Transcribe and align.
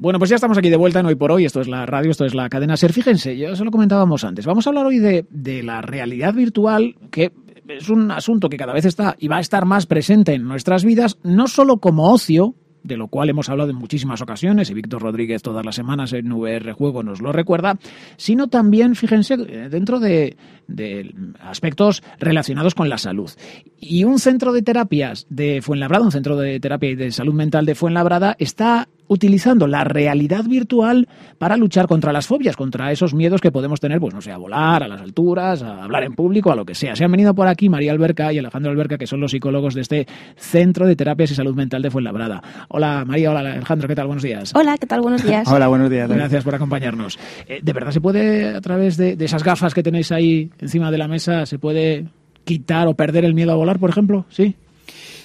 Bueno, 0.00 0.18
pues 0.18 0.30
ya 0.30 0.36
estamos 0.36 0.56
aquí 0.56 0.70
de 0.70 0.78
vuelta 0.78 1.00
en 1.00 1.06
Hoy 1.06 1.14
por 1.14 1.30
Hoy. 1.30 1.44
Esto 1.44 1.60
es 1.60 1.68
la 1.68 1.84
radio, 1.84 2.10
esto 2.10 2.24
es 2.24 2.34
la 2.34 2.48
cadena 2.48 2.74
SER. 2.74 2.90
Fíjense, 2.90 3.36
ya 3.36 3.54
se 3.54 3.66
lo 3.66 3.70
comentábamos 3.70 4.24
antes. 4.24 4.46
Vamos 4.46 4.66
a 4.66 4.70
hablar 4.70 4.86
hoy 4.86 4.98
de, 4.98 5.26
de 5.28 5.62
la 5.62 5.82
realidad 5.82 6.32
virtual, 6.32 6.96
que 7.10 7.32
es 7.68 7.90
un 7.90 8.10
asunto 8.10 8.48
que 8.48 8.56
cada 8.56 8.72
vez 8.72 8.86
está 8.86 9.14
y 9.18 9.28
va 9.28 9.36
a 9.36 9.40
estar 9.40 9.66
más 9.66 9.84
presente 9.84 10.32
en 10.32 10.44
nuestras 10.44 10.86
vidas, 10.86 11.18
no 11.22 11.48
solo 11.48 11.80
como 11.80 12.14
ocio, 12.14 12.54
de 12.82 12.96
lo 12.96 13.08
cual 13.08 13.28
hemos 13.28 13.50
hablado 13.50 13.68
en 13.68 13.76
muchísimas 13.76 14.22
ocasiones, 14.22 14.70
y 14.70 14.74
Víctor 14.74 15.02
Rodríguez 15.02 15.42
todas 15.42 15.66
las 15.66 15.74
semanas 15.74 16.14
en 16.14 16.32
VR 16.32 16.72
Juego 16.72 17.02
nos 17.02 17.20
lo 17.20 17.30
recuerda, 17.30 17.78
sino 18.16 18.48
también, 18.48 18.94
fíjense, 18.94 19.36
dentro 19.36 20.00
de, 20.00 20.38
de, 20.66 21.14
aspectos 21.40 22.02
relacionados 22.18 22.74
con 22.74 22.88
la 22.88 22.96
salud. 22.96 23.30
Y 23.78 24.04
un 24.04 24.18
centro 24.18 24.54
de 24.54 24.62
terapias 24.62 25.26
de 25.28 25.60
Fuenlabrada, 25.60 26.06
un 26.06 26.12
centro 26.12 26.38
de 26.38 26.58
terapia 26.58 26.88
y 26.88 26.94
de 26.94 27.10
salud 27.10 27.34
mental 27.34 27.66
de 27.66 27.74
Fuenlabrada, 27.74 28.34
está 28.38 28.88
utilizando 29.10 29.66
la 29.66 29.82
realidad 29.82 30.44
virtual 30.44 31.08
para 31.36 31.56
luchar 31.56 31.88
contra 31.88 32.12
las 32.12 32.28
fobias, 32.28 32.56
contra 32.56 32.92
esos 32.92 33.12
miedos 33.12 33.40
que 33.40 33.50
podemos 33.50 33.80
tener, 33.80 33.98
pues 33.98 34.14
no 34.14 34.20
sé, 34.20 34.30
a 34.30 34.36
volar, 34.36 34.84
a 34.84 34.88
las 34.88 35.00
alturas, 35.00 35.64
a 35.64 35.82
hablar 35.82 36.04
en 36.04 36.14
público, 36.14 36.52
a 36.52 36.54
lo 36.54 36.64
que 36.64 36.76
sea. 36.76 36.94
Se 36.94 37.04
han 37.04 37.10
venido 37.10 37.34
por 37.34 37.48
aquí 37.48 37.68
María 37.68 37.90
Alberca 37.90 38.32
y 38.32 38.38
Alejandro 38.38 38.70
Alberca, 38.70 38.96
que 38.98 39.08
son 39.08 39.20
los 39.20 39.32
psicólogos 39.32 39.74
de 39.74 39.80
este 39.80 40.06
Centro 40.36 40.86
de 40.86 40.94
Terapias 40.94 41.32
y 41.32 41.34
Salud 41.34 41.56
Mental 41.56 41.82
de 41.82 41.90
Fuenlabrada. 41.90 42.40
Hola 42.68 43.04
María, 43.04 43.32
hola 43.32 43.40
Alejandro, 43.40 43.88
¿qué 43.88 43.96
tal? 43.96 44.06
Buenos 44.06 44.22
días. 44.22 44.52
Hola, 44.54 44.78
¿qué 44.78 44.86
tal? 44.86 45.00
Buenos 45.00 45.24
días. 45.24 45.48
hola, 45.50 45.66
buenos 45.66 45.90
días. 45.90 46.08
Gracias 46.08 46.44
por 46.44 46.54
acompañarnos. 46.54 47.18
Eh, 47.48 47.58
¿De 47.64 47.72
verdad 47.72 47.90
se 47.90 48.00
puede, 48.00 48.54
a 48.54 48.60
través 48.60 48.96
de, 48.96 49.16
de 49.16 49.24
esas 49.24 49.42
gafas 49.42 49.74
que 49.74 49.82
tenéis 49.82 50.12
ahí 50.12 50.52
encima 50.60 50.92
de 50.92 50.98
la 50.98 51.08
mesa, 51.08 51.46
se 51.46 51.58
puede 51.58 52.06
quitar 52.44 52.86
o 52.86 52.94
perder 52.94 53.24
el 53.24 53.34
miedo 53.34 53.50
a 53.50 53.56
volar, 53.56 53.80
por 53.80 53.90
ejemplo? 53.90 54.24
¿Sí? 54.28 54.54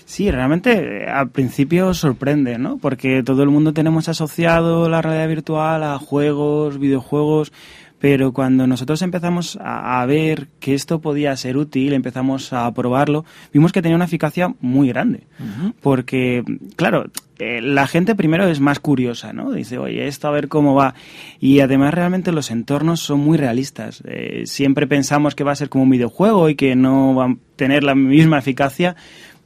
Sí, 0.05 0.29
realmente 0.29 1.03
eh, 1.03 1.09
al 1.09 1.29
principio 1.29 1.93
sorprende, 1.93 2.57
¿no? 2.59 2.77
Porque 2.77 3.23
todo 3.23 3.43
el 3.43 3.49
mundo 3.49 3.73
tenemos 3.73 4.07
asociado 4.07 4.87
la 4.87 5.01
realidad 5.01 5.27
virtual 5.27 5.83
a 5.83 5.97
juegos, 5.97 6.79
videojuegos, 6.79 7.51
pero 7.99 8.31
cuando 8.33 8.67
nosotros 8.67 9.01
empezamos 9.01 9.57
a, 9.59 10.05
ver 10.05 10.47
que 10.59 10.75
esto 10.75 11.01
podía 11.01 11.35
ser 11.35 11.57
útil, 11.57 11.93
empezamos 11.93 12.53
a 12.53 12.71
probarlo, 12.71 13.25
vimos 13.51 13.71
que 13.71 13.81
tenía 13.81 13.95
una 13.95 14.05
eficacia 14.05 14.53
muy 14.59 14.89
grande. 14.89 15.23
Uh 15.39 15.43
-huh. 15.43 15.73
Porque, 15.81 16.43
claro, 16.75 17.05
eh, 17.39 17.61
la 17.61 17.87
gente 17.87 18.13
primero 18.13 18.47
es 18.47 18.59
más 18.59 18.79
curiosa, 18.79 19.33
¿no? 19.33 19.51
Dice, 19.51 19.77
oye, 19.77 20.07
esto 20.07 20.27
a 20.27 20.31
ver 20.31 20.47
cómo 20.47 20.75
va. 20.75 20.93
Y 21.39 21.61
además 21.61 21.93
realmente 21.93 22.31
los 22.31 22.51
entornos 22.51 22.99
son 22.99 23.21
muy 23.21 23.37
realistas. 23.37 24.03
Eh, 24.05 24.43
siempre 24.45 24.87
pensamos 24.87 25.33
que 25.33 25.43
va 25.43 25.53
a 25.53 25.55
ser 25.55 25.69
como 25.69 25.83
un 25.85 25.89
videojuego 25.89 26.49
y 26.49 26.55
que 26.55 26.75
no 26.75 27.15
va 27.15 27.25
a 27.25 27.35
tener 27.55 27.83
la 27.83 27.95
misma 27.95 28.37
eficacia, 28.37 28.95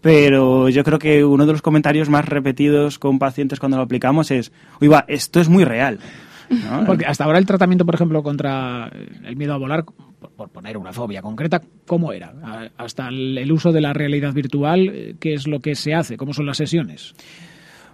pero 0.02 0.69
yo 0.69 0.83
creo 0.83 1.00
que 1.00 1.23
uno 1.23 1.45
de 1.45 1.52
los 1.52 1.61
comentarios 1.61 2.09
más 2.09 2.25
repetidos 2.25 3.00
con 3.00 3.19
pacientes 3.19 3.59
cuando 3.59 3.78
lo 3.78 3.83
aplicamos 3.83 4.31
es, 4.31 4.52
uy, 4.80 4.88
va, 4.88 5.06
esto 5.08 5.39
es 5.39 5.50
muy 5.50 5.66
real. 5.66 6.00
Porque 6.86 7.06
hasta 7.06 7.25
ahora 7.25 7.38
el 7.38 7.45
tratamiento, 7.45 7.86
por 7.86 7.95
ejemplo, 7.95 8.23
contra 8.23 8.91
el 9.23 9.36
miedo 9.36 9.53
a 9.53 9.58
volar, 9.58 9.86
por, 10.36 10.50
poner 10.50 10.78
una 10.78 10.91
fobia 10.91 11.22
concreta, 11.22 11.61
¿cómo 11.86 12.11
era? 12.11 12.33
Hasta 12.78 13.09
el, 13.09 13.38
el 13.38 13.52
uso 13.52 13.72
de 13.72 13.81
la 13.81 13.94
realidad 13.94 14.33
virtual, 14.33 15.16
¿qué 15.19 15.33
es 15.33 15.47
lo 15.47 15.59
que 15.59 15.75
se 15.75 15.94
hace? 15.94 16.17
¿Cómo 16.17 16.34
son 16.34 16.47
las 16.47 16.58
sesiones? 16.58 17.13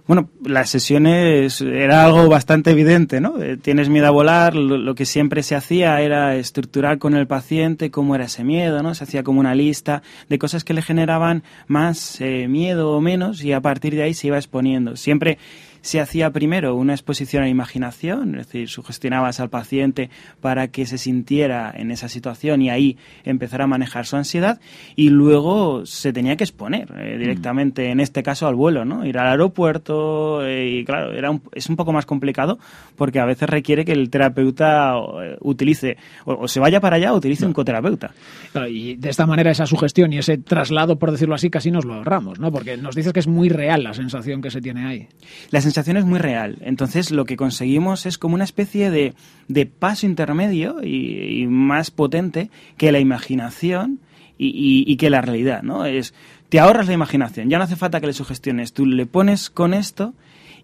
Bueno, 0.06 0.30
las 0.44 0.70
sesiones 0.70 1.60
era 1.60 2.04
algo 2.04 2.28
bastante 2.28 2.70
evidente, 2.70 3.20
¿no? 3.20 3.42
Eh, 3.42 3.56
tienes 3.56 3.88
miedo 3.88 4.06
a 4.06 4.10
volar, 4.10 4.54
lo, 4.54 4.94
que 4.94 5.04
siempre 5.04 5.42
se 5.42 5.56
hacía 5.56 6.00
era 6.00 6.36
estructurar 6.36 6.98
con 6.98 7.16
el 7.16 7.26
paciente 7.26 7.90
cómo 7.90 8.14
era 8.14 8.26
ese 8.26 8.44
miedo, 8.44 8.84
¿no? 8.84 8.94
Se 8.94 9.02
hacía 9.02 9.24
como 9.24 9.40
una 9.40 9.56
lista 9.56 10.02
de 10.28 10.38
cosas 10.38 10.62
que 10.62 10.74
le 10.74 10.82
generaban 10.82 11.42
más 11.66 12.20
eh, 12.20 12.46
miedo 12.46 12.92
o 12.92 13.00
menos 13.00 13.42
y 13.42 13.52
a 13.52 13.60
partir 13.60 13.96
de 13.96 14.04
ahí 14.04 14.14
se 14.14 14.28
iba 14.28 14.36
exponiendo. 14.36 14.94
Siempre 14.94 15.38
se 15.86 16.00
hacía 16.00 16.30
primero 16.30 16.74
una 16.74 16.94
exposición 16.94 17.44
a 17.44 17.46
la 17.46 17.50
imaginación, 17.50 18.34
es 18.34 18.46
decir, 18.48 18.68
sugestionabas 18.68 19.38
al 19.38 19.50
paciente 19.50 20.10
para 20.40 20.66
que 20.66 20.84
se 20.84 20.98
sintiera 20.98 21.72
en 21.72 21.92
esa 21.92 22.08
situación 22.08 22.60
y 22.60 22.70
ahí 22.70 22.98
empezar 23.24 23.62
a 23.62 23.68
manejar 23.68 24.04
su 24.04 24.16
ansiedad 24.16 24.60
y 24.96 25.10
luego 25.10 25.86
se 25.86 26.12
tenía 26.12 26.34
que 26.34 26.42
exponer 26.42 26.92
eh, 26.98 27.16
directamente, 27.18 27.86
mm. 27.86 27.92
en 27.92 28.00
este 28.00 28.24
caso 28.24 28.48
al 28.48 28.56
vuelo, 28.56 28.84
¿no? 28.84 29.06
Ir 29.06 29.16
al 29.16 29.28
aeropuerto 29.28 30.44
eh, 30.44 30.80
y 30.80 30.84
claro, 30.84 31.12
era 31.12 31.30
un, 31.30 31.40
es 31.52 31.68
un 31.68 31.76
poco 31.76 31.92
más 31.92 32.04
complicado 32.04 32.58
porque 32.96 33.20
a 33.20 33.24
veces 33.24 33.48
requiere 33.48 33.84
que 33.84 33.92
el 33.92 34.10
terapeuta 34.10 34.94
eh, 35.22 35.36
utilice 35.42 35.98
o, 36.24 36.34
o, 36.34 36.48
se 36.48 36.58
vaya 36.58 36.80
para 36.80 36.96
allá 36.96 37.12
o 37.12 37.16
utilice 37.16 37.42
no. 37.42 37.48
un 37.48 37.54
coterapeuta. 37.54 38.12
Claro, 38.50 38.66
y 38.66 38.96
de 38.96 39.08
esta 39.08 39.24
manera 39.24 39.52
esa 39.52 39.66
sugestión 39.66 40.12
y 40.12 40.18
ese 40.18 40.36
traslado, 40.38 40.98
por 40.98 41.12
decirlo 41.12 41.36
así, 41.36 41.48
casi 41.48 41.70
nos 41.70 41.84
lo 41.84 41.94
ahorramos, 41.94 42.40
¿no? 42.40 42.50
Porque 42.50 42.76
nos 42.76 42.96
dices 42.96 43.12
que 43.12 43.20
es 43.20 43.28
muy 43.28 43.50
real 43.50 43.84
la 43.84 43.94
sensación 43.94 44.42
que 44.42 44.50
se 44.50 44.60
tiene 44.60 44.84
ahí. 44.84 45.06
La 45.52 45.60
sensación 45.76 45.98
es 45.98 46.06
muy 46.06 46.18
real. 46.18 46.56
Entonces 46.62 47.10
lo 47.10 47.26
que 47.26 47.36
conseguimos 47.36 48.06
es 48.06 48.16
como 48.16 48.34
una 48.34 48.44
especie 48.44 48.90
de, 48.90 49.14
de 49.48 49.66
paso 49.66 50.06
intermedio 50.06 50.82
y, 50.82 51.42
y, 51.42 51.46
más 51.46 51.90
potente 51.90 52.50
que 52.78 52.92
la 52.92 52.98
imaginación 52.98 54.00
y, 54.38 54.46
y, 54.46 54.90
y, 54.90 54.96
que 54.96 55.10
la 55.10 55.20
realidad, 55.20 55.62
¿no? 55.62 55.84
Es, 55.84 56.14
te 56.48 56.60
ahorras 56.60 56.86
la 56.86 56.94
imaginación, 56.94 57.50
ya 57.50 57.58
no 57.58 57.64
hace 57.64 57.76
falta 57.76 58.00
que 58.00 58.06
le 58.06 58.12
sugestiones, 58.14 58.72
tú 58.72 58.86
le 58.86 59.04
pones 59.04 59.50
con 59.50 59.74
esto 59.74 60.14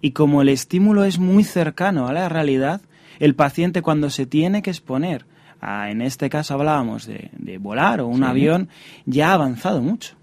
y 0.00 0.12
como 0.12 0.40
el 0.40 0.48
estímulo 0.48 1.04
es 1.04 1.18
muy 1.18 1.44
cercano 1.44 2.08
a 2.08 2.12
la 2.12 2.28
realidad, 2.28 2.80
el 3.18 3.34
paciente 3.34 3.82
cuando 3.82 4.08
se 4.08 4.24
tiene 4.24 4.62
que 4.62 4.70
exponer, 4.70 5.26
a, 5.60 5.90
en 5.90 6.00
este 6.00 6.30
caso 6.30 6.54
hablábamos 6.54 7.06
de, 7.06 7.30
de 7.36 7.58
volar 7.58 8.00
o 8.00 8.06
un 8.06 8.18
sí. 8.18 8.24
avión, 8.24 8.68
ya 9.04 9.30
ha 9.30 9.34
avanzado 9.34 9.82
mucho. 9.82 10.14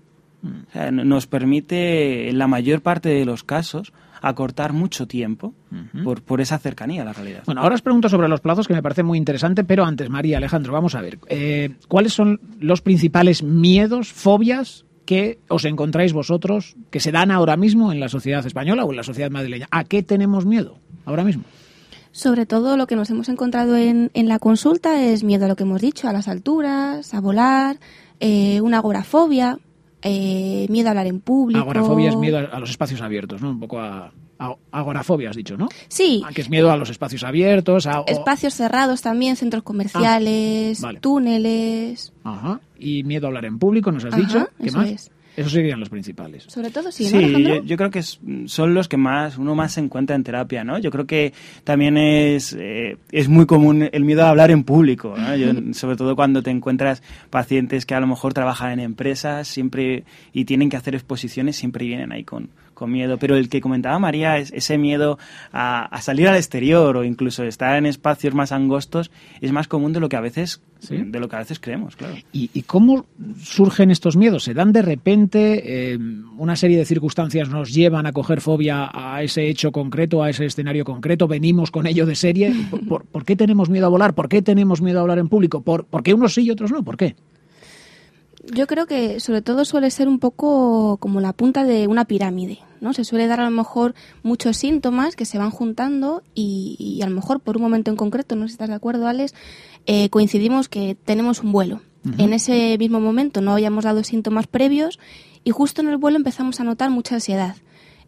O 0.41 0.71
sea, 0.71 0.89
nos 0.89 1.27
permite, 1.27 2.29
en 2.29 2.37
la 2.37 2.47
mayor 2.47 2.81
parte 2.81 3.09
de 3.09 3.25
los 3.25 3.43
casos, 3.43 3.91
acortar 4.21 4.73
mucho 4.73 5.07
tiempo 5.07 5.53
uh 5.71 5.75
-huh. 5.75 6.03
por, 6.03 6.21
por, 6.21 6.41
esa 6.41 6.57
cercanía 6.59 7.01
a 7.01 7.05
la 7.05 7.13
realidad. 7.13 7.43
Bueno, 7.45 7.61
ahora 7.61 7.75
os 7.75 7.81
pregunto 7.81 8.09
sobre 8.09 8.27
los 8.27 8.41
plazos, 8.41 8.67
que 8.67 8.73
me 8.73 8.81
parece 8.81 9.03
muy 9.03 9.17
interesante, 9.17 9.63
pero 9.63 9.85
antes, 9.85 10.09
María, 10.09 10.37
Alejandro, 10.37 10.73
vamos 10.73 10.95
a 10.95 11.01
ver. 11.01 11.19
Eh, 11.27 11.75
¿Cuáles 11.87 12.13
son 12.13 12.39
los 12.59 12.81
principales 12.81 13.43
miedos, 13.43 14.11
fobias 14.11 14.85
que 15.05 15.39
os 15.47 15.65
encontráis 15.65 16.13
vosotros, 16.13 16.75
que 16.91 16.99
se 16.99 17.11
dan 17.11 17.31
ahora 17.31 17.57
mismo 17.57 17.91
en 17.91 17.99
la 17.99 18.09
sociedad 18.09 18.45
española 18.45 18.85
o 18.85 18.91
en 18.91 18.97
la 18.97 19.03
sociedad 19.03 19.31
madrileña? 19.31 19.67
¿A 19.71 19.83
qué 19.83 20.03
tenemos 20.03 20.45
miedo 20.45 20.77
ahora 21.05 21.23
mismo? 21.23 21.43
Sobre 22.11 22.45
todo 22.45 22.75
lo 22.75 22.87
que 22.87 22.95
nos 22.95 23.09
hemos 23.09 23.29
encontrado 23.29 23.77
en, 23.77 24.09
en 24.13 24.27
la 24.27 24.39
consulta 24.39 25.03
es 25.03 25.23
miedo 25.23 25.45
a 25.45 25.47
lo 25.47 25.55
que 25.55 25.63
hemos 25.63 25.81
dicho, 25.81 26.07
a 26.07 26.13
las 26.13 26.27
alturas, 26.27 27.13
a 27.13 27.21
volar, 27.21 27.77
eh, 28.19 28.59
una 28.61 28.77
agorafobia, 28.77 29.59
eh, 30.01 30.65
miedo 30.69 30.87
a 30.87 30.91
hablar 30.91 31.07
en 31.07 31.19
público. 31.19 31.61
Agorafobia 31.61 32.09
es 32.09 32.15
miedo 32.15 32.37
a, 32.37 32.59
los 32.59 32.69
espacios 32.69 33.01
abiertos, 33.01 33.41
¿no? 33.41 33.49
Un 33.51 33.59
poco 33.59 33.79
a, 33.79 34.11
a 34.39 34.55
agorafobia 34.71 35.29
has 35.29 35.35
dicho, 35.35 35.57
¿no? 35.57 35.67
Sí. 35.89 36.23
A 36.25 36.31
que 36.31 36.41
es 36.41 36.49
miedo 36.49 36.71
a 36.71 36.77
los 36.77 36.89
espacios 36.89 37.23
abiertos. 37.23 37.87
A, 37.87 38.03
espacios 38.07 38.53
cerrados 38.53 39.01
también, 39.01 39.35
centros 39.35 39.63
comerciales, 39.63 40.81
ah, 40.81 40.87
vale. 40.87 40.99
túneles. 40.99 42.13
Ajá. 42.23 42.61
Y 42.77 43.03
miedo 43.03 43.27
a 43.27 43.29
hablar 43.29 43.45
en 43.45 43.59
público, 43.59 43.91
nos 43.91 44.05
has 44.05 44.13
Ajá, 44.13 44.21
dicho. 44.21 44.49
¿Qué 44.57 44.69
eso 44.69 44.77
más? 44.77 44.89
Es. 44.89 45.11
Esos 45.39 45.53
serían 45.53 45.79
los 45.79 45.89
principales. 45.89 46.43
Sobre 46.47 46.69
todo 46.69 46.91
sí, 46.91 47.05
sí 47.05 47.15
¿no, 47.15 47.39
yo, 47.39 47.63
yo, 47.63 47.77
creo 47.77 47.89
que 47.89 48.03
son 48.03 48.73
los 48.73 48.89
que 48.89 48.97
más 48.97 49.37
uno 49.37 49.55
más 49.55 49.71
se 49.73 49.79
encuentra 49.79 50.15
en 50.15 50.23
terapia, 50.23 50.65
¿no? 50.65 50.77
Yo 50.79 50.91
creo 50.91 51.07
que 51.07 51.33
también 51.63 51.97
es, 51.97 52.53
eh, 52.59 52.97
es 53.11 53.29
muy 53.29 53.45
común 53.45 53.87
el 53.89 54.03
miedo 54.03 54.25
a 54.25 54.29
hablar 54.29 54.51
en 54.51 54.63
público, 54.65 55.15
¿no? 55.17 55.35
Yo, 55.37 55.53
sobre 55.73 55.95
todo 55.95 56.17
cuando 56.17 56.43
te 56.43 56.51
encuentras 56.51 57.01
pacientes 57.29 57.85
que 57.85 57.95
a 57.95 58.01
lo 58.01 58.07
mejor 58.07 58.33
trabajan 58.33 58.73
en 58.73 58.79
empresas 58.81 59.47
siempre 59.47 60.03
y 60.33 60.43
tienen 60.43 60.69
que 60.69 60.75
hacer 60.75 60.93
exposiciones, 60.93 61.55
siempre 61.55 61.85
vienen 61.85 62.11
ahí 62.11 62.25
con, 62.25 62.49
con 62.79 62.91
miedo. 62.91 63.17
Pero 63.19 63.35
el 63.35 63.49
que 63.49 63.61
comentaba 63.61 63.99
María 63.99 64.37
es 64.37 64.51
ese 64.53 64.79
miedo 64.79 65.19
a, 65.51 65.85
a, 65.85 66.01
salir 66.01 66.27
al 66.27 66.37
exterior 66.37 66.97
o 66.97 67.03
incluso 67.03 67.43
estar 67.43 67.77
en 67.77 67.85
espacios 67.85 68.33
más 68.33 68.51
angostos 68.51 69.11
es 69.41 69.51
más 69.51 69.67
común 69.67 69.93
de 69.93 69.99
lo 69.99 70.09
que 70.09 70.15
a 70.15 70.21
veces 70.21 70.61
¿Sí? 70.79 70.95
de 70.95 71.19
lo 71.19 71.27
que 71.27 71.35
a 71.35 71.39
veces 71.39 71.59
creemos, 71.59 71.97
claro. 71.97 72.15
¿Y, 72.31 72.49
y 72.53 72.61
cómo 72.61 73.05
surgen 73.37 73.91
estos 73.91 74.15
miedos? 74.15 74.45
¿Se 74.45 74.53
dan 74.53 74.71
de 74.71 74.81
repente? 74.81 75.91
Eh, 75.93 75.99
¿Una 76.37 76.55
serie 76.55 76.77
de 76.77 76.85
circunstancias 76.85 77.49
nos 77.49 77.73
llevan 77.73 78.05
a 78.05 78.13
coger 78.13 78.39
fobia 78.39 78.89
a 78.93 79.21
ese 79.21 79.49
hecho 79.49 79.73
concreto, 79.73 80.23
a 80.23 80.29
ese 80.29 80.45
escenario 80.45 80.85
concreto? 80.85 81.27
¿Venimos 81.27 81.69
con 81.69 81.85
ello 81.85 82.05
de 82.05 82.15
serie? 82.15 82.53
¿Por, 82.71 82.87
por, 82.87 83.05
por 83.05 83.25
qué 83.25 83.35
tenemos 83.35 83.69
miedo 83.69 83.87
a 83.87 83.89
volar? 83.89 84.15
¿Por 84.15 84.29
qué 84.29 84.41
tenemos 84.41 84.81
miedo 84.81 84.99
a 84.99 85.01
hablar 85.01 85.19
en 85.19 85.27
público? 85.27 85.61
¿Por, 85.61 85.85
¿Por 85.85 86.01
qué 86.01 86.13
unos 86.13 86.33
sí 86.33 86.43
y 86.43 86.51
otros 86.51 86.71
no? 86.71 86.81
¿Por 86.83 86.95
qué? 86.95 87.15
Yo 88.43 88.67
creo 88.67 88.85
que 88.85 89.19
sobre 89.19 89.41
todo 89.41 89.65
suele 89.65 89.91
ser 89.91 90.07
un 90.07 90.19
poco 90.19 90.97
como 90.97 91.19
la 91.19 91.33
punta 91.33 91.63
de 91.65 91.87
una 91.87 92.05
pirámide, 92.05 92.59
¿no? 92.79 92.93
Se 92.93 93.03
suele 93.03 93.27
dar 93.27 93.41
a 93.41 93.45
lo 93.45 93.51
mejor 93.51 93.95
muchos 94.23 94.57
síntomas 94.57 95.15
que 95.15 95.25
se 95.25 95.37
van 95.37 95.51
juntando 95.51 96.23
y, 96.33 96.75
y 96.79 97.01
a 97.01 97.09
lo 97.09 97.15
mejor 97.15 97.41
por 97.41 97.57
un 97.57 97.63
momento 97.63 97.91
en 97.91 97.97
concreto, 97.97 98.35
no 98.35 98.43
sé 98.43 98.49
si 98.49 98.53
estás 98.53 98.69
de 98.69 98.75
acuerdo, 98.75 99.07
Alex, 99.07 99.33
eh, 99.85 100.09
coincidimos 100.09 100.69
que 100.69 100.95
tenemos 100.95 101.43
un 101.43 101.51
vuelo. 101.51 101.81
Uh 102.05 102.09
-huh. 102.09 102.23
En 102.23 102.33
ese 102.33 102.77
mismo 102.77 103.01
momento 103.01 103.41
no 103.41 103.51
habíamos 103.51 103.83
dado 103.83 104.03
síntomas 104.03 104.47
previos 104.47 104.99
y 105.43 105.51
justo 105.51 105.81
en 105.81 105.89
el 105.89 105.97
vuelo 105.97 106.17
empezamos 106.17 106.59
a 106.59 106.63
notar 106.63 106.89
mucha 106.89 107.15
ansiedad. 107.15 107.55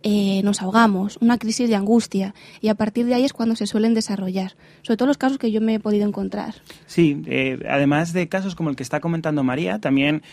Eh, 0.04 0.42
nos 0.44 0.62
ahogamos, 0.62 1.18
una 1.22 1.38
crisis 1.38 1.70
de 1.70 1.76
angustia 1.76 2.34
y 2.60 2.70
a 2.70 2.76
partir 2.76 3.06
de 3.06 3.14
ahí 3.14 3.24
es 3.24 3.34
cuando 3.34 3.56
se 3.56 3.68
suelen 3.68 3.94
desarrollar, 3.94 4.56
sobre 4.82 4.98
todo 4.98 5.08
los 5.08 5.18
casos 5.20 5.38
que 5.38 5.52
yo 5.52 5.62
me 5.62 5.76
he 5.76 5.80
podido 5.80 6.08
encontrar. 6.08 6.56
Sí, 6.88 7.22
eh, 7.28 7.60
además 7.70 8.12
de 8.14 8.28
casos 8.28 8.56
como 8.56 8.70
el 8.72 8.76
que 8.76 8.84
está 8.84 9.00
comentando 9.00 9.44
María, 9.44 9.78
también 9.80 10.24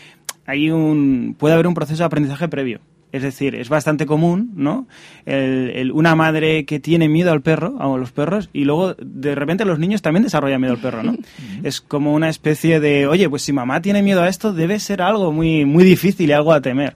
hay 0.47 0.71
un 0.71 1.35
puede 1.37 1.53
haber 1.53 1.67
un 1.67 1.75
proceso 1.75 1.99
de 2.01 2.05
aprendizaje 2.05 2.47
previo. 2.47 2.79
Es 3.11 3.23
decir, 3.23 3.55
es 3.55 3.69
bastante 3.69 4.05
común, 4.05 4.51
¿no? 4.55 4.87
El, 5.25 5.71
el- 5.75 5.91
una 5.91 6.15
madre 6.15 6.65
que 6.65 6.79
tiene 6.79 7.09
miedo 7.09 7.31
al 7.31 7.41
perro, 7.41 7.75
a 7.79 7.97
los 7.97 8.11
perros, 8.11 8.49
y 8.53 8.65
luego 8.65 8.93
de 8.95 9.33
repente 9.33 9.65
los 9.65 9.79
niños 9.79 10.03
también 10.03 10.23
desarrollan 10.23 10.61
miedo 10.61 10.73
al 10.75 10.79
perro, 10.79 11.01
¿no? 11.01 11.15
es 11.63 11.81
como 11.81 12.13
una 12.13 12.29
especie 12.29 12.79
de, 12.79 13.07
oye, 13.07 13.27
pues 13.27 13.41
si 13.41 13.51
mamá 13.51 13.81
tiene 13.81 14.03
miedo 14.03 14.21
a 14.21 14.29
esto, 14.29 14.53
debe 14.53 14.79
ser 14.79 15.01
algo 15.01 15.31
muy, 15.31 15.65
muy 15.65 15.83
difícil 15.83 16.29
y 16.29 16.33
algo 16.33 16.53
a 16.53 16.61
temer. 16.61 16.95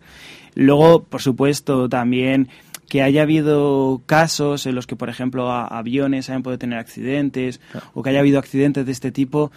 Luego, 0.56 1.04
por 1.04 1.22
supuesto, 1.22 1.90
también 1.90 2.48
que 2.90 3.02
haya 3.02 3.24
habido 3.24 4.02
casos 4.06 4.66
en 4.68 4.76
los 4.76 4.86
que, 4.86 4.96
por 4.96 5.10
ejemplo, 5.10 5.52
a- 5.52 5.66
aviones 5.66 6.30
hayan 6.30 6.44
podido 6.44 6.60
tener 6.60 6.78
accidentes 6.78 7.60
o 7.94 8.04
que 8.04 8.12
haya 8.12 8.20
habido 8.20 8.38
accidentes 8.40 8.86
de 8.86 8.92
este 8.92 9.12
tipo, 9.12 9.52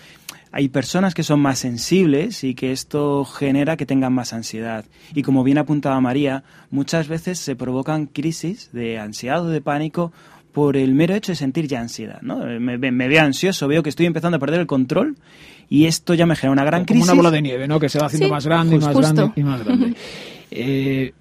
hay 0.52 0.68
personas 0.70 1.12
que 1.12 1.22
son 1.22 1.40
más 1.40 1.58
sensibles 1.58 2.42
y 2.44 2.54
que 2.54 2.72
esto 2.72 3.26
genera 3.26 3.76
que 3.76 3.84
tengan 3.84 4.14
más 4.14 4.32
ansiedad. 4.32 4.86
Y 5.14 5.22
como 5.22 5.44
bien 5.44 5.58
apuntaba 5.58 6.00
María, 6.00 6.44
muchas 6.70 7.08
veces 7.08 7.38
se 7.38 7.56
provocan 7.56 8.06
crisis 8.06 8.70
de 8.72 8.98
ansiedad 8.98 9.44
o 9.44 9.48
de 9.48 9.60
pánico 9.60 10.12
por 10.52 10.78
el 10.78 10.94
mero 10.94 11.14
hecho 11.14 11.32
de 11.32 11.36
sentir 11.36 11.66
ya 11.68 11.80
ansiedad. 11.80 12.22
¿no? 12.22 12.38
Me, 12.38 12.78
me- 12.78 12.90
me 12.90 13.08
veo 13.08 13.22
ansioso, 13.22 13.68
veo 13.68 13.82
que 13.82 13.90
estoy 13.90 14.06
empezando 14.06 14.36
a 14.36 14.40
perder 14.40 14.60
el 14.60 14.66
control 14.66 15.16
y 15.68 15.84
esto 15.84 16.14
ya 16.14 16.24
me 16.24 16.36
genera 16.36 16.52
una 16.52 16.64
gran 16.64 16.82
como 16.86 17.00
crisis. 17.00 17.04
una 17.10 17.14
bola 17.16 17.30
de 17.30 17.42
nieve, 17.42 17.68
¿no? 17.68 17.78
Que 17.78 17.90
se 17.90 17.98
va 17.98 18.06
haciendo 18.06 18.28
Sí, 18.28 18.32
más 18.32 18.46
grande 18.46 18.76
y 18.76 18.78
más 18.78 18.94
justo. 18.94 19.00
grande 19.14 19.32
y 19.36 19.44
más 19.44 19.62
grande. 19.62 19.94
Eh, 20.56 21.12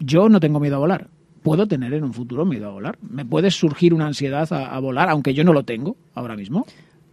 yo 0.00 0.28
no 0.28 0.40
tengo 0.40 0.60
miedo 0.60 0.76
a 0.76 0.80
volar. 0.80 1.08
Puedo 1.42 1.66
tener 1.66 1.94
en 1.94 2.04
un 2.04 2.12
futuro 2.12 2.44
miedo 2.44 2.68
a 2.68 2.72
volar. 2.72 2.98
Me 3.00 3.24
puede 3.24 3.50
surgir 3.50 3.94
una 3.94 4.06
ansiedad 4.06 4.52
a, 4.52 4.66
a 4.74 4.78
volar, 4.80 5.08
aunque 5.08 5.34
yo 5.34 5.44
no 5.44 5.52
lo 5.52 5.64
tengo 5.64 5.96
ahora 6.14 6.36
mismo. 6.36 6.66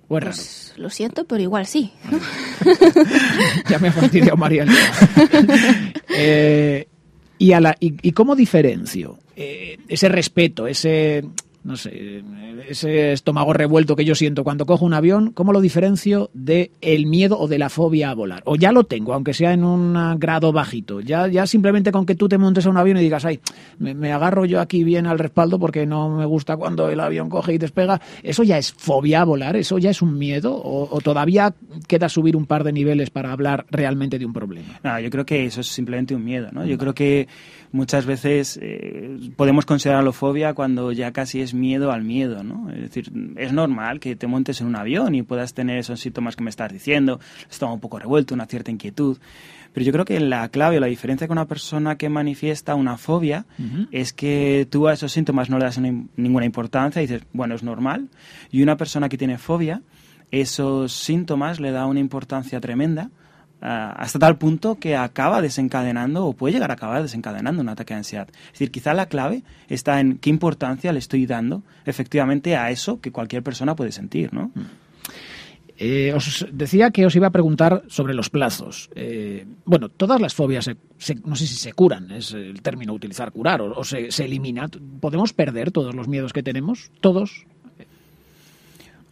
¿O 0.07 0.17
es 0.17 0.23
raro? 0.23 0.35
Pues 0.35 0.73
lo 0.77 0.89
siento, 0.89 1.25
pero 1.25 1.41
igual 1.41 1.65
sí. 1.65 1.91
ya 3.69 3.79
me 3.79 3.87
ha 3.87 3.91
fastidiado 3.91 4.37
María 4.37 4.63
el 4.63 4.69
tema. 4.69 5.91
Eh, 6.17 6.87
y, 7.39 7.51
a 7.51 7.59
la, 7.59 7.75
y, 7.77 7.93
y 8.07 8.13
cómo 8.13 8.37
diferencio 8.37 9.19
eh, 9.35 9.77
ese 9.89 10.07
respeto, 10.07 10.65
ese 10.65 11.25
no 11.65 11.77
sé, 11.77 12.23
ese 12.69 13.11
estómago 13.11 13.51
revuelto 13.51 13.95
que 13.95 14.05
yo 14.05 14.13
siento 14.13 14.43
cuando 14.43 14.67
cojo 14.67 14.85
un 14.85 14.93
avión, 14.93 15.31
¿cómo 15.31 15.51
lo 15.51 15.61
diferencio 15.61 16.29
de 16.35 16.69
el 16.79 17.07
miedo 17.07 17.39
o 17.39 17.47
de 17.47 17.57
la 17.57 17.69
fobia 17.69 18.11
a 18.11 18.13
volar? 18.13 18.43
O 18.45 18.55
ya 18.55 18.71
lo 18.71 18.83
tengo, 18.83 19.13
aunque 19.13 19.33
sea 19.33 19.51
en 19.51 19.63
un 19.63 20.19
grado 20.19 20.51
bajito. 20.51 21.01
Ya, 21.01 21.27
ya 21.27 21.47
simplemente 21.47 21.91
con 21.91 22.05
que 22.05 22.13
tú 22.13 22.29
te 22.29 22.37
montes 22.37 22.67
a 22.67 22.69
un 22.69 22.77
avión 22.77 22.97
y 22.97 23.01
digas, 23.01 23.25
ay, 23.25 23.39
me, 23.79 23.95
me 23.95 24.11
agarro 24.11 24.45
yo 24.45 24.61
aquí 24.61 24.83
bien 24.83 25.07
al 25.07 25.17
respaldo 25.17 25.57
porque 25.57 25.87
no 25.87 26.15
me 26.15 26.25
gusta 26.25 26.55
cuando 26.55 26.87
el 26.87 26.99
avión 26.99 27.29
coge 27.29 27.55
y 27.55 27.57
despega. 27.57 27.99
¿Eso 28.21 28.43
ya 28.43 28.59
es 28.59 28.71
fobia 28.71 29.21
a 29.21 29.25
volar? 29.25 29.55
¿Eso 29.55 29.79
ya 29.79 29.89
es 29.89 30.03
un 30.03 30.19
miedo? 30.19 30.55
¿O, 30.55 30.95
o 30.95 31.01
todavía 31.01 31.55
queda 31.87 32.09
subir 32.09 32.35
un 32.35 32.45
par 32.45 32.63
de 32.63 32.73
niveles 32.73 33.09
para 33.09 33.31
hablar 33.31 33.65
realmente 33.71 34.19
de 34.19 34.25
un 34.27 34.33
problema? 34.33 34.79
No, 34.83 34.99
yo 34.99 35.09
creo 35.09 35.25
que 35.25 35.45
eso 35.47 35.61
es 35.61 35.67
simplemente 35.67 36.13
un 36.13 36.23
miedo, 36.23 36.49
¿no? 36.51 36.63
Yo 36.63 36.77
creo 36.77 36.93
que 36.93 37.27
muchas 37.71 38.05
veces 38.05 38.59
eh, 38.61 39.17
podemos 39.35 39.65
considerarlo 39.65 40.13
fobia 40.13 40.53
cuando 40.53 40.91
ya 40.91 41.11
casi 41.11 41.41
es 41.41 41.54
miedo 41.55 41.91
al 41.91 42.03
miedo, 42.03 42.43
¿no? 42.43 42.69
Es 42.71 42.81
decir, 42.81 43.11
es 43.37 43.51
normal 43.53 43.99
que 43.99 44.15
te 44.15 44.27
montes 44.27 44.61
en 44.61 44.67
un 44.67 44.75
avión 44.75 45.15
y 45.15 45.23
puedas 45.23 45.53
tener 45.53 45.77
esos 45.79 45.99
síntomas 45.99 46.35
que 46.35 46.43
me 46.43 46.49
estás 46.49 46.71
diciendo, 46.71 47.19
está 47.49 47.65
un 47.65 47.79
poco 47.79 47.97
revuelto, 47.99 48.33
una 48.35 48.45
cierta 48.45 48.69
inquietud. 48.71 49.17
Pero 49.73 49.85
yo 49.85 49.91
creo 49.91 50.05
que 50.05 50.19
la 50.21 50.47
clave 50.49 50.77
o 50.77 50.79
la 50.79 50.87
diferencia 50.87 51.27
con 51.27 51.37
una 51.37 51.47
persona 51.47 51.97
que 51.97 52.07
manifiesta 52.07 52.75
una 52.75 52.97
fobia 52.97 53.45
es 53.91 54.13
que 54.13 54.67
tú 54.69 54.87
a 54.87 54.93
esos 54.93 55.11
síntomas 55.11 55.49
no 55.49 55.57
le 55.57 55.65
das 55.65 55.77
una- 55.77 56.05
ninguna 56.15 56.45
importancia 56.45 57.01
y 57.01 57.07
dices, 57.07 57.23
bueno, 57.33 57.55
es 57.55 57.63
normal. 57.63 58.07
Y 58.51 58.61
una 58.63 58.77
persona 58.77 59.09
que 59.09 59.17
tiene 59.17 59.37
fobia, 59.37 59.81
esos 60.31 60.93
síntomas 60.93 61.59
le 61.59 61.71
da 61.71 61.85
una 61.87 61.99
importancia 61.99 62.59
tremenda 62.61 63.09
hasta 63.65 64.19
tal 64.19 64.37
punto 64.37 64.75
que 64.79 64.95
acaba 64.95 65.41
desencadenando 65.41 66.25
o 66.25 66.33
puede 66.33 66.53
llegar 66.53 66.71
a 66.71 66.75
acabar 66.75 67.01
desencadenando 67.01 67.61
un 67.61 67.69
ataque 67.69 67.93
de 67.93 67.99
ansiedad. 67.99 68.27
Es 68.47 68.51
decir, 68.53 68.71
quizá 68.71 68.93
la 68.93 69.07
clave 69.07 69.43
está 69.69 69.99
en 69.99 70.17
qué 70.19 70.29
importancia 70.29 70.91
le 70.93 70.99
estoy 70.99 71.25
dando 71.25 71.63
efectivamente 71.85 72.55
a 72.55 72.69
eso 72.71 72.99
que 73.01 73.11
cualquier 73.11 73.43
persona 73.43 73.75
puede 73.75 73.91
sentir, 73.91 74.33
¿no? 74.33 74.51
Eh, 75.77 76.13
os 76.15 76.45
decía 76.53 76.91
que 76.91 77.05
os 77.05 77.13
iba 77.17 77.27
a 77.27 77.31
preguntar 77.31 77.83
sobre 77.89 78.13
los 78.13 78.29
plazos. 78.29 78.89
Eh, 78.95 79.45
bueno, 79.65 79.89
todas 79.89 80.21
las 80.21 80.33
fobias, 80.33 80.63
se- 80.63 80.77
se- 80.97 81.15
no 81.15 81.35
sé 81.35 81.45
si 81.47 81.55
se 81.55 81.73
curan, 81.73 82.11
es 82.11 82.31
el 82.31 82.61
término 82.61 82.93
utilizar 82.93 83.33
curar, 83.33 83.61
o, 83.61 83.83
se 83.83 84.07
elimina. 84.23 84.69
¿Podemos 85.01 85.33
perder 85.33 85.71
todos 85.71 85.93
los 85.93 86.07
miedos 86.07 86.31
que 86.31 86.43
tenemos? 86.43 86.91
¿Todos? 87.01 87.45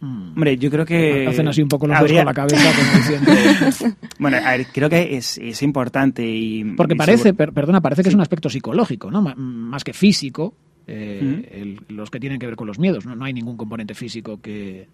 Mm. 0.04 0.28
Hombre, 0.34 0.56
yo 0.58 0.70
creo 0.70 0.84
que... 0.84 1.26
Hacen 1.26 1.48
así 1.48 1.62
un 1.62 1.68
poco 1.68 1.86
los 1.86 1.96
habría- 1.96 2.24
dos 2.24 2.34
con 2.34 2.44
la 2.46 2.48
cabeza, 2.48 3.96
Bueno, 4.18 4.36
a 4.44 4.50
ver, 4.56 4.66
creo 4.72 4.90
que 4.90 5.16
es, 5.16 5.38
es 5.38 5.62
importante 5.62 6.26
y... 6.26 6.64
Porque 6.76 6.94
parece, 6.96 7.24
seguro- 7.24 7.36
per- 7.36 7.52
perdona, 7.52 7.80
parece 7.80 8.02
que 8.02 8.08
es 8.10 8.14
un 8.14 8.20
aspecto 8.20 8.48
psicológico, 8.50 9.10
¿no? 9.10 9.22
Más 9.22 9.82
que 9.84 9.92
físico, 9.92 10.54
eh, 10.86 11.48
el- 11.52 11.94
los 11.96 12.10
que 12.10 12.20
tienen 12.20 12.38
que 12.38 12.46
ver 12.46 12.56
con 12.56 12.66
los 12.66 12.78
miedos. 12.78 13.06
No, 13.06 13.16
no 13.16 13.24
hay 13.24 13.32
ningún 13.32 13.56
componente 13.56 13.94
físico 13.94 14.40
que... 14.40 14.86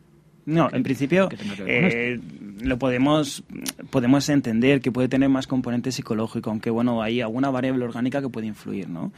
No, 0.47 0.69
en 0.73 0.83
principio 0.83 1.29
eh, 1.67 2.19
lo 2.63 2.79
podemos 2.79 3.45
podemos 3.91 4.27
entender 4.31 4.81
que 4.81 4.91
puede 4.91 5.07
tener 5.07 5.29
más 5.29 5.47
componente 5.47 5.93
psicológico, 5.93 6.49
aunque 6.51 6.71
bueno, 6.71 7.03
hay 7.03 7.21
alguna 7.21 7.51
variable 7.51 7.85
orgánica 7.85 8.23
que 8.23 8.31
puede 8.31 8.47
influir, 8.47 8.89
¿no? 8.89 9.13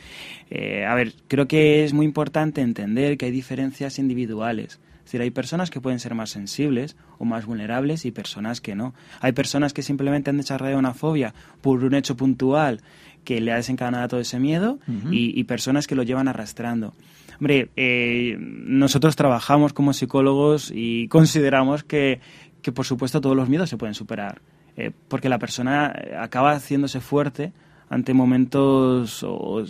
Eh, 0.50 0.84
a 0.84 0.94
ver, 0.96 1.12
creo 1.28 1.46
que 1.46 1.84
es 1.84 1.92
muy 1.94 2.06
importante 2.06 2.60
entender 2.60 3.16
que 3.16 3.26
hay 3.26 3.30
diferencias 3.30 3.98
individuales. 4.00 4.80
Es 5.12 5.18
decir, 5.18 5.24
hay 5.24 5.30
personas 5.30 5.68
que 5.68 5.78
pueden 5.78 5.98
ser 5.98 6.14
más 6.14 6.30
sensibles 6.30 6.96
o 7.18 7.26
más 7.26 7.44
vulnerables 7.44 8.06
y 8.06 8.12
personas 8.12 8.62
que 8.62 8.74
no. 8.74 8.94
Hay 9.20 9.32
personas 9.32 9.74
que 9.74 9.82
simplemente 9.82 10.30
han 10.30 10.38
desarrollado 10.38 10.78
una 10.78 10.94
fobia 10.94 11.34
por 11.60 11.84
un 11.84 11.92
hecho 11.92 12.16
puntual 12.16 12.80
que 13.22 13.38
le 13.42 13.52
ha 13.52 13.56
desencadenado 13.56 14.08
todo 14.08 14.20
ese 14.20 14.38
miedo 14.38 14.78
y, 15.10 15.38
y 15.38 15.44
personas 15.44 15.86
que 15.86 15.96
lo 15.96 16.02
llevan 16.02 16.28
arrastrando. 16.28 16.94
Hombre, 17.38 17.68
eh, 17.76 18.38
nosotros 18.40 19.14
trabajamos 19.14 19.74
como 19.74 19.92
psicólogos 19.92 20.72
y 20.74 21.08
consideramos 21.08 21.84
que, 21.84 22.20
que, 22.62 22.72
por 22.72 22.86
supuesto, 22.86 23.20
todos 23.20 23.36
los 23.36 23.50
miedos 23.50 23.68
se 23.68 23.76
pueden 23.76 23.94
superar, 23.94 24.40
eh, 24.78 24.92
porque 25.08 25.28
la 25.28 25.38
persona 25.38 25.92
eh, 25.94 26.16
acaba 26.18 26.52
haciéndose 26.52 27.00
fuerte 27.00 27.52
ante 27.90 28.14
momentos 28.14 29.22
o, 29.22 29.62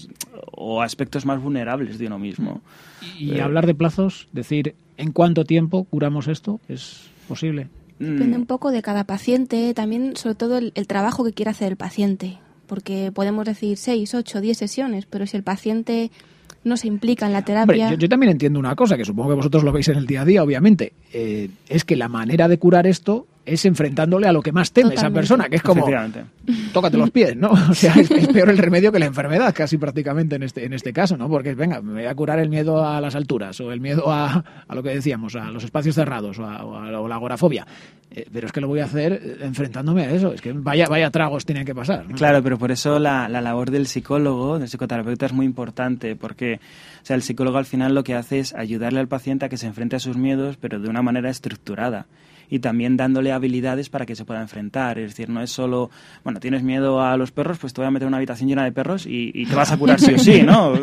o 0.52 0.80
aspectos 0.82 1.26
más 1.26 1.42
vulnerables 1.42 1.98
de 1.98 2.06
uno 2.06 2.20
mismo. 2.20 2.60
Y 3.18 3.32
Eh, 3.32 3.42
hablar 3.42 3.66
de 3.66 3.74
plazos, 3.74 4.28
decir, 4.32 4.76
¿en 5.02 5.12
cuánto 5.12 5.44
tiempo 5.44 5.84
curamos 5.84 6.28
esto? 6.28 6.60
¿Es 6.68 7.10
posible? 7.28 7.68
Depende 7.98 8.36
Mm, 8.38 8.40
un 8.40 8.46
poco 8.46 8.70
de 8.70 8.82
cada 8.82 9.04
paciente, 9.04 9.74
también 9.74 10.16
sobre 10.16 10.34
todo 10.34 10.58
el, 10.58 10.72
el 10.74 10.86
trabajo 10.86 11.24
que 11.24 11.32
quiera 11.32 11.50
hacer 11.50 11.72
el 11.72 11.76
paciente. 11.76 12.38
Porque 12.66 13.12
podemos 13.12 13.44
decir 13.44 13.76
6, 13.76 14.14
8, 14.14 14.40
10 14.40 14.56
sesiones, 14.56 15.06
pero 15.06 15.26
si 15.26 15.36
el 15.36 15.42
paciente 15.42 16.10
no 16.64 16.76
se 16.76 16.86
implica 16.86 17.26
en 17.26 17.32
la 17.32 17.40
Hombre, 17.40 17.54
terapia... 17.54 17.90
yo, 17.90 17.96
yo 17.96 18.08
también 18.08 18.32
entiendo 18.32 18.58
una 18.58 18.74
cosa, 18.76 18.96
que 18.96 19.04
supongo 19.04 19.30
que 19.30 19.36
vosotros 19.36 19.64
lo 19.64 19.72
veis 19.72 19.88
en 19.88 19.96
el 19.96 20.06
día 20.06 20.22
a 20.22 20.24
día, 20.24 20.42
obviamente. 20.42 20.92
Eh, 21.12 21.50
es 21.68 21.84
que 21.84 21.96
la 21.96 22.08
manera 22.08 22.48
de 22.48 22.58
curar 22.58 22.86
esto 22.86 23.26
es 23.44 23.64
enfrentándole 23.64 24.28
a 24.28 24.32
lo 24.32 24.40
que 24.42 24.52
más 24.52 24.72
teme 24.72 24.94
esa 24.94 25.10
persona, 25.10 25.48
que 25.48 25.56
es 25.56 25.62
como, 25.62 25.80
Efectivamente. 25.80 26.24
tócate 26.72 26.96
los 26.96 27.10
pies, 27.10 27.36
¿no? 27.36 27.50
O 27.70 27.74
sea, 27.74 27.94
es, 27.94 28.10
es 28.10 28.28
peor 28.28 28.50
el 28.50 28.58
remedio 28.58 28.92
que 28.92 28.98
la 28.98 29.06
enfermedad, 29.06 29.52
casi 29.54 29.78
prácticamente 29.78 30.36
en 30.36 30.42
este, 30.44 30.64
en 30.64 30.72
este 30.72 30.92
caso, 30.92 31.16
¿no? 31.16 31.28
Porque, 31.28 31.54
venga, 31.54 31.80
me 31.82 31.92
voy 31.94 32.04
a 32.06 32.14
curar 32.14 32.38
el 32.38 32.48
miedo 32.48 32.86
a 32.86 33.00
las 33.00 33.14
alturas, 33.16 33.60
o 33.60 33.72
el 33.72 33.80
miedo 33.80 34.12
a, 34.12 34.44
a 34.68 34.74
lo 34.74 34.82
que 34.82 34.90
decíamos, 34.90 35.34
a 35.36 35.50
los 35.50 35.64
espacios 35.64 35.94
cerrados, 35.94 36.38
o, 36.38 36.44
a, 36.46 36.64
o 36.64 36.76
a- 36.76 37.00
o 37.00 37.08
la 37.08 37.14
agorafobia. 37.16 37.66
Eh, 38.14 38.26
pero 38.32 38.46
es 38.46 38.52
que 38.52 38.60
lo 38.60 38.68
voy 38.68 38.80
a 38.80 38.84
hacer 38.84 39.12
eh, 39.14 39.36
enfrentándome 39.40 40.02
a 40.04 40.10
eso. 40.10 40.32
Es 40.34 40.40
que 40.42 40.52
vaya, 40.52 40.86
vaya 40.86 41.10
tragos 41.10 41.44
tienen 41.46 41.64
que 41.64 41.74
pasar. 41.74 42.04
¿no? 42.08 42.14
Claro, 42.14 42.42
pero 42.42 42.58
por 42.58 42.70
eso 42.70 42.98
la, 42.98 43.28
la 43.28 43.40
labor 43.40 43.70
del 43.70 43.86
psicólogo, 43.86 44.58
del 44.58 44.68
psicoterapeuta, 44.68 45.26
es 45.26 45.32
muy 45.32 45.46
importante, 45.46 46.14
porque 46.14 46.60
o 47.02 47.06
sea, 47.06 47.16
el 47.16 47.22
psicólogo 47.22 47.56
al 47.58 47.64
final 47.64 47.94
lo 47.94 48.04
que 48.04 48.14
hace 48.14 48.38
es 48.38 48.54
ayudarle 48.54 49.00
al 49.00 49.08
paciente 49.08 49.46
a 49.46 49.48
que 49.48 49.56
se 49.56 49.66
enfrente 49.66 49.96
a 49.96 49.98
sus 49.98 50.16
miedos, 50.16 50.58
pero 50.60 50.78
de 50.78 50.88
una 50.88 51.00
manera 51.02 51.30
estructurada. 51.30 52.06
Y 52.52 52.58
también 52.58 52.98
dándole 52.98 53.32
habilidades 53.32 53.88
para 53.88 54.04
que 54.04 54.14
se 54.14 54.26
pueda 54.26 54.42
enfrentar. 54.42 54.98
Es 54.98 55.12
decir, 55.12 55.30
no 55.30 55.40
es 55.40 55.50
solo, 55.50 55.90
bueno, 56.22 56.38
tienes 56.38 56.62
miedo 56.62 57.00
a 57.00 57.16
los 57.16 57.32
perros, 57.32 57.56
pues 57.58 57.72
te 57.72 57.80
voy 57.80 57.88
a 57.88 57.90
meter 57.90 58.04
en 58.04 58.08
una 58.08 58.18
habitación 58.18 58.46
llena 58.46 58.64
de 58.64 58.72
perros 58.72 59.06
y, 59.06 59.30
y 59.34 59.46
te 59.46 59.54
vas 59.54 59.72
a 59.72 59.78
curar 59.78 59.98
sí 59.98 60.12
o 60.12 60.18
sí, 60.18 60.42
¿no? 60.42 60.74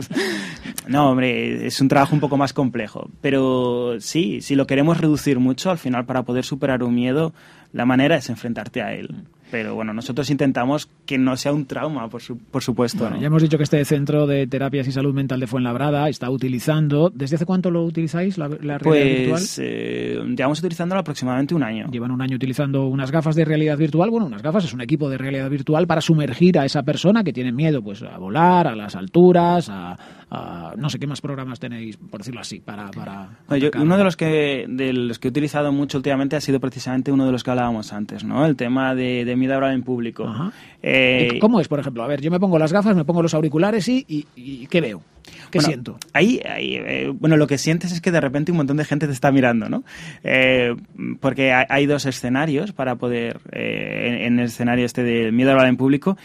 No, 0.90 1.12
hombre, 1.12 1.68
es 1.68 1.80
un 1.82 1.88
trabajo 1.88 2.16
un 2.16 2.20
poco 2.20 2.36
más 2.36 2.52
complejo. 2.52 3.12
Pero 3.22 3.98
sí, 4.00 4.42
si 4.42 4.56
lo 4.56 4.66
queremos 4.66 4.98
reducir 4.98 5.40
mucho, 5.40 5.70
al 5.70 5.78
final 5.78 6.06
para 6.06 6.24
poder 6.24 6.44
superar 6.44 6.82
un 6.82 6.96
miedo, 6.96 7.32
la 7.74 7.86
manera 7.86 8.16
es 8.18 8.30
enfrentarte 8.30 8.82
a 8.82 8.94
él. 8.94 9.10
Pero 9.52 9.74
bueno, 9.74 9.96
nosotros 9.96 10.30
intentamos 10.30 10.90
que 11.08 11.18
no 11.18 11.36
sea 11.36 11.52
un 11.54 11.66
trauma, 11.66 12.08
por, 12.08 12.22
su- 12.22 12.38
por 12.38 12.62
supuesto. 12.62 13.00
Bueno, 13.00 13.16
¿no? 13.16 13.22
ya 13.24 13.28
hemos 13.28 13.42
dicho 13.42 13.58
que 13.58 13.64
este 13.64 13.84
Centro 13.84 14.28
de 14.28 14.46
Terapias 14.46 14.88
y 14.88 14.92
Salud 14.92 15.12
Mental 15.12 15.40
de 15.40 15.48
Fuenlabrada 15.48 16.08
está 16.08 16.30
utilizando. 16.30 17.10
¿Desde 17.10 17.36
hace 17.38 17.48
cuánto 17.48 17.72
lo 17.72 17.84
utilizáis, 17.84 18.38
la, 18.38 18.48
la 18.48 18.78
realidad 18.78 19.06
virtual? 19.08 19.30
Pues 19.32 19.60
eh, 19.60 20.20
llevamos 20.38 20.60
utilizándolo 20.60 21.02
aproximadamente 21.02 21.56
un 21.56 21.64
año. 21.64 21.88
Llevan 21.90 22.12
un 22.12 22.22
año 22.22 22.36
utilizando 22.36 22.86
unas 22.86 23.10
gafas 23.10 23.36
de 23.36 23.44
realidad 23.44 23.76
virtual. 23.76 24.12
Bueno, 24.12 24.28
unas 24.28 24.44
gafas 24.44 24.66
es 24.66 24.74
un 24.76 24.82
equipo 24.82 25.10
de 25.10 25.18
realidad 25.18 25.50
virtual 25.50 25.88
para 25.88 26.02
sumergir 26.02 26.60
a 26.60 26.66
esa 26.66 26.84
persona 26.84 27.24
que 27.24 27.34
tiene 27.34 27.52
miedo 27.52 27.82
pues, 27.82 28.04
a 28.04 28.20
volar, 28.20 28.68
a 28.68 28.76
las 28.76 28.96
alturas, 28.96 29.68
a, 29.70 29.98
a- 30.30 30.74
no 30.78 30.92
sé 30.92 31.00
qué 31.00 31.08
más 31.08 31.22
programas 31.22 31.60
tenéis, 31.60 31.98
por 31.98 32.20
decirlo 32.20 32.42
así, 32.42 32.60
para... 32.60 32.92
para 32.92 33.30
No, 33.50 33.58
yo- 33.58 33.70
atacar. 33.70 33.82
uno 33.82 33.98
de 33.98 34.04
los 34.04 34.16
que 34.16 34.66
de 34.70 34.94
los 34.94 35.18
que 35.18 35.30
he 35.30 35.32
utilizado 35.32 35.72
mucho 35.72 35.98
últimamente 35.98 36.36
ha 36.36 36.42
sido 36.42 36.60
precisamente 36.60 37.12
uno 37.12 37.26
de 37.26 37.32
los 37.32 37.44
que 37.44 37.50
hablábamos 37.60 37.94
antes, 37.94 38.24
¿no? 38.24 38.46
El 38.46 38.56
tema 38.56 38.96
de, 38.96 39.26
de 39.26 39.36
miedo 39.36 39.54
a 39.54 39.56
hablar 39.58 39.74
en 39.74 39.84
público. 39.84 40.26
Eh, 40.82 41.38
¿Cómo 41.42 41.60
es, 41.60 41.68
por 41.68 41.80
ejemplo? 41.80 42.04
A 42.04 42.08
ver, 42.08 42.22
yo 42.22 42.32
me 42.32 42.40
pongo 42.40 42.58
las 42.58 42.72
gafas, 42.74 42.96
me 42.96 43.06
pongo 43.06 43.22
los 43.22 43.34
auriculares 43.34 43.88
y, 43.90 44.06
y- 44.08 44.26
y 44.36 44.68
¿qué 44.68 44.82
veo? 44.82 45.02
¿Qué 45.52 45.60
Bueno, 45.60 45.68
siento? 45.68 45.98
Ahí, 46.14 46.40
ahí, 46.50 46.76
eh, 46.76 47.12
bueno, 47.14 47.36
lo 47.38 47.48
que 47.48 47.58
sientes 47.58 47.92
es 47.92 48.02
que 48.02 48.12
de 48.12 48.22
repente 48.22 48.52
un 48.52 48.58
montón 48.58 48.78
de 48.78 48.86
gente 48.86 49.06
te 49.08 49.14
está 49.14 49.32
mirando, 49.32 49.68
¿no? 49.70 49.84
Eh, 50.24 50.76
porque 51.20 51.52
hay, 51.54 51.66
hay 51.70 51.86
dos 51.86 52.06
escenarios 52.06 52.72
para 52.72 52.96
poder, 52.96 53.40
eh, 53.52 54.06
en, 54.08 54.34
en 54.34 54.40
el 54.40 54.46
escenario 54.46 54.86
este 54.86 55.04
de 55.04 55.32
miedo 55.32 55.50
a 55.50 55.54
hablar 55.54 55.68
en 55.68 55.78
público, 55.78 56.18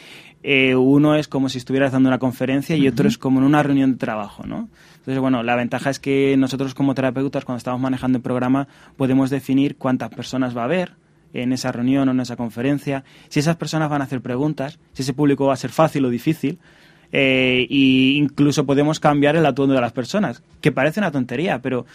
eh, 0.42 0.74
uno 0.76 1.16
es 1.16 1.26
como 1.26 1.48
si 1.48 1.58
estuvieras 1.58 1.92
dando 1.92 2.08
una 2.08 2.18
conferencia 2.18 2.76
y 2.76 2.86
otro 2.86 3.08
es 3.08 3.16
como 3.18 3.40
en 3.40 3.46
una 3.46 3.62
reunión 3.62 3.92
de 3.92 3.98
trabajo, 3.98 4.44
¿no? 4.46 4.68
Entonces, 4.98 5.18
bueno, 5.20 5.42
la 5.42 5.56
ventaja 5.56 5.90
es 5.90 5.98
que 5.98 6.34
nosotros 6.38 6.74
como 6.74 6.94
terapeutas, 6.94 7.44
cuando 7.44 7.58
estamos 7.58 7.80
manejando 7.80 8.18
el 8.18 8.22
programa, 8.22 8.68
podemos 8.96 9.30
definir 9.30 9.76
cuántas 9.76 10.10
personas 10.10 10.56
va 10.56 10.62
a 10.62 10.64
haber 10.64 10.92
en 11.34 11.52
esa 11.52 11.70
reunión 11.72 12.08
o 12.08 12.12
en 12.12 12.20
esa 12.20 12.36
conferencia, 12.36 13.04
si 13.28 13.40
esas 13.40 13.56
personas 13.56 13.90
van 13.90 14.00
a 14.00 14.04
hacer 14.04 14.20
preguntas, 14.22 14.78
si 14.94 15.02
ese 15.02 15.12
público 15.12 15.46
va 15.46 15.52
a 15.54 15.56
ser 15.58 15.70
fácil 15.70 16.04
o 16.06 16.10
difícil, 16.10 16.58
eh, 17.12 17.66
y 17.68 18.16
incluso 18.16 18.64
podemos 18.66 18.98
cambiar 19.00 19.36
el 19.36 19.44
atuendo 19.46 19.74
de 19.74 19.80
las 19.80 19.92
personas, 19.92 20.42
que 20.60 20.72
parece 20.72 21.00
una 21.00 21.10
tontería, 21.12 21.60
pero 21.60 21.86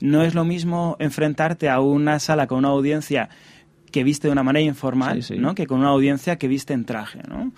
no 0.00 0.22
es 0.22 0.34
lo 0.34 0.44
mismo 0.44 0.96
enfrentarte 1.00 1.68
a 1.68 1.80
una 1.80 2.18
sala 2.20 2.46
con 2.46 2.58
una 2.58 2.68
audiencia 2.68 3.28
que 3.90 4.04
viste 4.04 4.28
de 4.28 4.32
una 4.32 4.42
manera 4.42 4.64
informal, 4.64 5.22
Sí, 5.22 5.34
sí. 5.34 5.40
¿no? 5.40 5.54
que 5.54 5.66
con 5.66 5.80
una 5.80 5.88
audiencia 5.88 6.36
que 6.36 6.46
viste 6.46 6.74
en 6.74 6.84
traje, 6.84 7.20
¿no? 7.28 7.50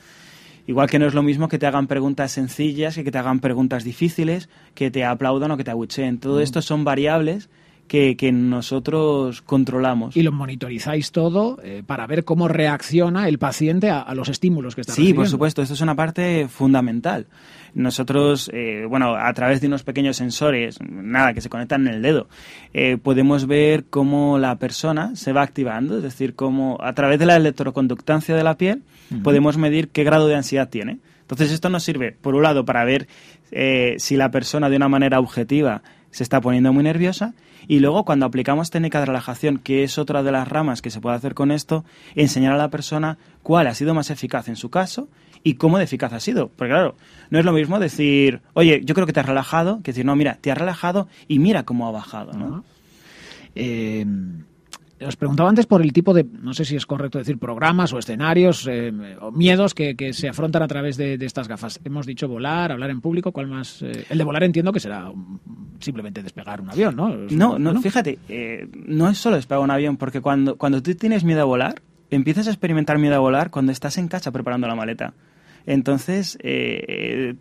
Igual 0.66 0.88
que 0.88 0.98
no 1.00 1.06
es 1.06 1.14
lo 1.14 1.22
mismo 1.24 1.48
que 1.48 1.58
te 1.58 1.66
hagan 1.66 1.88
preguntas 1.88 2.30
sencillas 2.30 2.94
que 2.94 3.02
que 3.02 3.10
te 3.10 3.18
hagan 3.18 3.40
preguntas 3.40 3.82
difíciles, 3.82 4.48
que 4.74 4.90
te 4.92 5.04
aplaudan 5.04 5.50
o 5.50 5.56
que 5.56 5.64
te 5.64 5.72
abucheen. 5.72 6.18
Todo 6.18 6.38
Mm. 6.38 6.42
esto 6.42 6.62
son 6.62 6.84
variables 6.84 7.48
que, 7.90 8.16
que 8.16 8.30
nosotros 8.30 9.42
controlamos. 9.42 10.16
Y 10.16 10.22
lo 10.22 10.30
monitorizáis 10.30 11.10
todo 11.10 11.58
eh, 11.64 11.82
para 11.84 12.06
ver 12.06 12.22
cómo 12.24 12.46
reacciona 12.46 13.26
el 13.28 13.38
paciente 13.40 13.90
a, 13.90 13.98
a 14.00 14.14
los 14.14 14.28
estímulos 14.28 14.76
que 14.76 14.82
está 14.82 14.92
Sí, 14.92 15.00
recibiendo. 15.00 15.22
por 15.22 15.28
supuesto, 15.28 15.60
esto 15.60 15.74
es 15.74 15.80
una 15.80 15.96
parte 15.96 16.46
fundamental. 16.46 17.26
Nosotros, 17.74 18.48
eh, 18.54 18.84
bueno, 18.88 19.16
a 19.16 19.32
través 19.32 19.60
de 19.60 19.66
unos 19.66 19.82
pequeños 19.82 20.16
sensores, 20.18 20.78
nada, 20.88 21.34
que 21.34 21.40
se 21.40 21.48
conectan 21.48 21.88
en 21.88 21.94
el 21.94 22.02
dedo, 22.02 22.28
eh, 22.74 22.96
podemos 22.96 23.48
ver 23.48 23.84
cómo 23.90 24.38
la 24.38 24.54
persona 24.56 25.16
se 25.16 25.32
va 25.32 25.42
activando, 25.42 25.96
es 25.96 26.04
decir, 26.04 26.36
cómo 26.36 26.78
a 26.80 26.92
través 26.92 27.18
de 27.18 27.26
la 27.26 27.34
electroconductancia 27.36 28.36
de 28.36 28.44
la 28.44 28.56
piel 28.56 28.82
podemos 29.24 29.56
medir 29.56 29.88
qué 29.88 30.04
grado 30.04 30.28
de 30.28 30.36
ansiedad 30.36 30.68
tiene. 30.68 30.98
Entonces 31.22 31.50
esto 31.50 31.68
nos 31.68 31.82
sirve, 31.82 32.12
por 32.20 32.36
un 32.36 32.42
lado, 32.42 32.64
para 32.64 32.84
ver 32.84 33.08
eh, 33.50 33.94
si 33.98 34.16
la 34.16 34.30
persona 34.30 34.68
de 34.70 34.76
una 34.76 34.88
manera 34.88 35.18
objetiva 35.18 35.82
se 36.10 36.22
está 36.22 36.40
poniendo 36.40 36.72
muy 36.72 36.84
nerviosa 36.84 37.34
y 37.68 37.80
luego 37.80 38.04
cuando 38.04 38.26
aplicamos 38.26 38.70
técnica 38.70 39.00
de 39.00 39.06
relajación, 39.06 39.58
que 39.58 39.84
es 39.84 39.98
otra 39.98 40.22
de 40.22 40.32
las 40.32 40.48
ramas 40.48 40.82
que 40.82 40.90
se 40.90 41.00
puede 41.00 41.16
hacer 41.16 41.34
con 41.34 41.50
esto, 41.50 41.84
enseñar 42.14 42.52
a 42.52 42.56
la 42.56 42.70
persona 42.70 43.18
cuál 43.42 43.66
ha 43.66 43.74
sido 43.74 43.94
más 43.94 44.10
eficaz 44.10 44.48
en 44.48 44.56
su 44.56 44.70
caso 44.70 45.08
y 45.42 45.54
cómo 45.54 45.78
de 45.78 45.84
eficaz 45.84 46.12
ha 46.12 46.20
sido. 46.20 46.48
Porque 46.48 46.72
claro, 46.72 46.96
no 47.30 47.38
es 47.38 47.44
lo 47.44 47.52
mismo 47.52 47.78
decir, 47.78 48.40
oye, 48.54 48.82
yo 48.84 48.94
creo 48.94 49.06
que 49.06 49.12
te 49.12 49.20
has 49.20 49.26
relajado, 49.26 49.80
que 49.82 49.92
decir, 49.92 50.04
no, 50.04 50.16
mira, 50.16 50.38
te 50.40 50.50
has 50.50 50.58
relajado 50.58 51.08
y 51.28 51.38
mira 51.38 51.62
cómo 51.64 51.86
ha 51.86 51.92
bajado. 51.92 52.32
¿no? 52.32 52.64
Eh, 53.54 54.04
os 55.06 55.16
preguntaba 55.16 55.48
antes 55.48 55.66
por 55.66 55.82
el 55.82 55.92
tipo 55.92 56.12
de, 56.12 56.24
no 56.24 56.52
sé 56.52 56.64
si 56.64 56.76
es 56.76 56.86
correcto 56.86 57.18
decir, 57.18 57.38
programas 57.38 57.92
o 57.92 57.98
escenarios 57.98 58.66
eh, 58.70 58.92
o 59.20 59.30
miedos 59.32 59.74
que, 59.74 59.96
que 59.96 60.12
se 60.12 60.28
afrontan 60.28 60.62
a 60.62 60.68
través 60.68 60.96
de, 60.96 61.16
de 61.16 61.26
estas 61.26 61.48
gafas. 61.48 61.80
Hemos 61.84 62.06
dicho 62.06 62.28
volar, 62.28 62.72
hablar 62.72 62.90
en 62.90 63.00
público, 63.00 63.32
¿cuál 63.32 63.46
más? 63.46 63.82
Eh, 63.82 64.04
el 64.08 64.18
de 64.18 64.24
volar 64.24 64.44
entiendo 64.44 64.72
que 64.72 64.80
será 64.80 65.10
simplemente 65.78 66.22
despegar 66.22 66.60
un 66.60 66.70
avión, 66.70 66.96
¿no? 66.96 67.08
No, 67.30 67.58
no, 67.58 67.80
fíjate, 67.80 68.18
eh, 68.28 68.68
no 68.74 69.08
es 69.08 69.18
solo 69.18 69.36
despegar 69.36 69.62
un 69.62 69.70
avión, 69.70 69.96
porque 69.96 70.20
cuando, 70.20 70.56
cuando 70.56 70.82
tú 70.82 70.94
tienes 70.94 71.24
miedo 71.24 71.40
a 71.40 71.44
volar, 71.44 71.82
empiezas 72.10 72.46
a 72.48 72.50
experimentar 72.50 72.98
miedo 72.98 73.14
a 73.14 73.20
volar 73.20 73.50
cuando 73.50 73.72
estás 73.72 73.96
en 73.98 74.08
casa 74.08 74.30
preparando 74.32 74.66
la 74.66 74.74
maleta. 74.74 75.14
Entonces, 75.66 76.38
eh, 76.42 77.36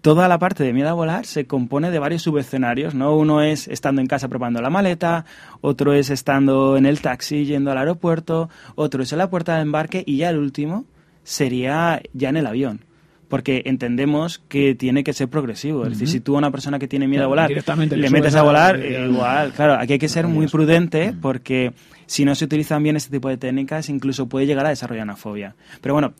toda 0.00 0.28
la 0.28 0.38
parte 0.38 0.64
de 0.64 0.72
miedo 0.72 0.88
a 0.88 0.92
volar 0.94 1.26
se 1.26 1.46
compone 1.46 1.90
de 1.90 1.98
varios 1.98 2.22
subescenarios, 2.22 2.94
¿no? 2.94 3.14
Uno 3.16 3.42
es 3.42 3.68
estando 3.68 4.00
en 4.00 4.06
casa 4.06 4.28
preparando 4.28 4.60
la 4.62 4.70
maleta, 4.70 5.24
otro 5.60 5.92
es 5.92 6.10
estando 6.10 6.76
en 6.76 6.86
el 6.86 7.00
taxi 7.00 7.44
yendo 7.44 7.70
al 7.70 7.78
aeropuerto, 7.78 8.48
otro 8.76 9.02
es 9.02 9.12
en 9.12 9.18
la 9.18 9.28
puerta 9.30 9.56
de 9.56 9.62
embarque 9.62 10.02
y 10.06 10.16
ya 10.18 10.30
el 10.30 10.38
último 10.38 10.84
sería 11.24 12.00
ya 12.12 12.28
en 12.30 12.36
el 12.36 12.46
avión. 12.46 12.80
Porque 13.28 13.62
entendemos 13.66 14.40
que 14.48 14.74
tiene 14.74 15.04
que 15.04 15.12
ser 15.12 15.28
progresivo. 15.28 15.84
Es 15.84 15.90
decir, 15.90 16.08
si 16.08 16.18
tú 16.18 16.34
a 16.34 16.38
una 16.38 16.50
persona 16.50 16.80
que 16.80 16.88
tiene 16.88 17.06
miedo 17.06 17.30
Claro, 17.30 17.42
a 17.42 17.74
volar 17.76 17.88
le 17.96 18.10
metes 18.10 18.34
a- 18.34 18.42
volar, 18.42 18.80
igual, 18.84 19.52
claro, 19.52 19.74
aquí 19.74 19.92
hay 19.92 19.98
que 20.00 20.08
ser 20.08 20.26
muy 20.26 20.48
prudente 20.48 21.14
porque 21.22 21.72
si 22.06 22.24
no 22.24 22.34
se 22.34 22.44
utilizan 22.46 22.82
bien 22.82 22.96
este 22.96 23.10
tipo 23.12 23.28
de 23.28 23.36
técnicas, 23.36 23.88
incluso 23.88 24.26
puede 24.28 24.46
llegar 24.46 24.66
a 24.66 24.70
desarrollar 24.70 25.04
una 25.04 25.14
fobia. 25.14 25.54
Pero 25.80 25.94
bueno, 25.94 26.12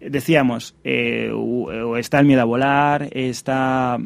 decíamos, 0.00 0.74
eh, 0.84 1.30
u- 1.32 1.68
o 1.70 1.96
está 1.96 2.20
el 2.20 2.26
miedo 2.26 2.42
a 2.42 2.44
volar, 2.44 3.08
está 3.12 3.98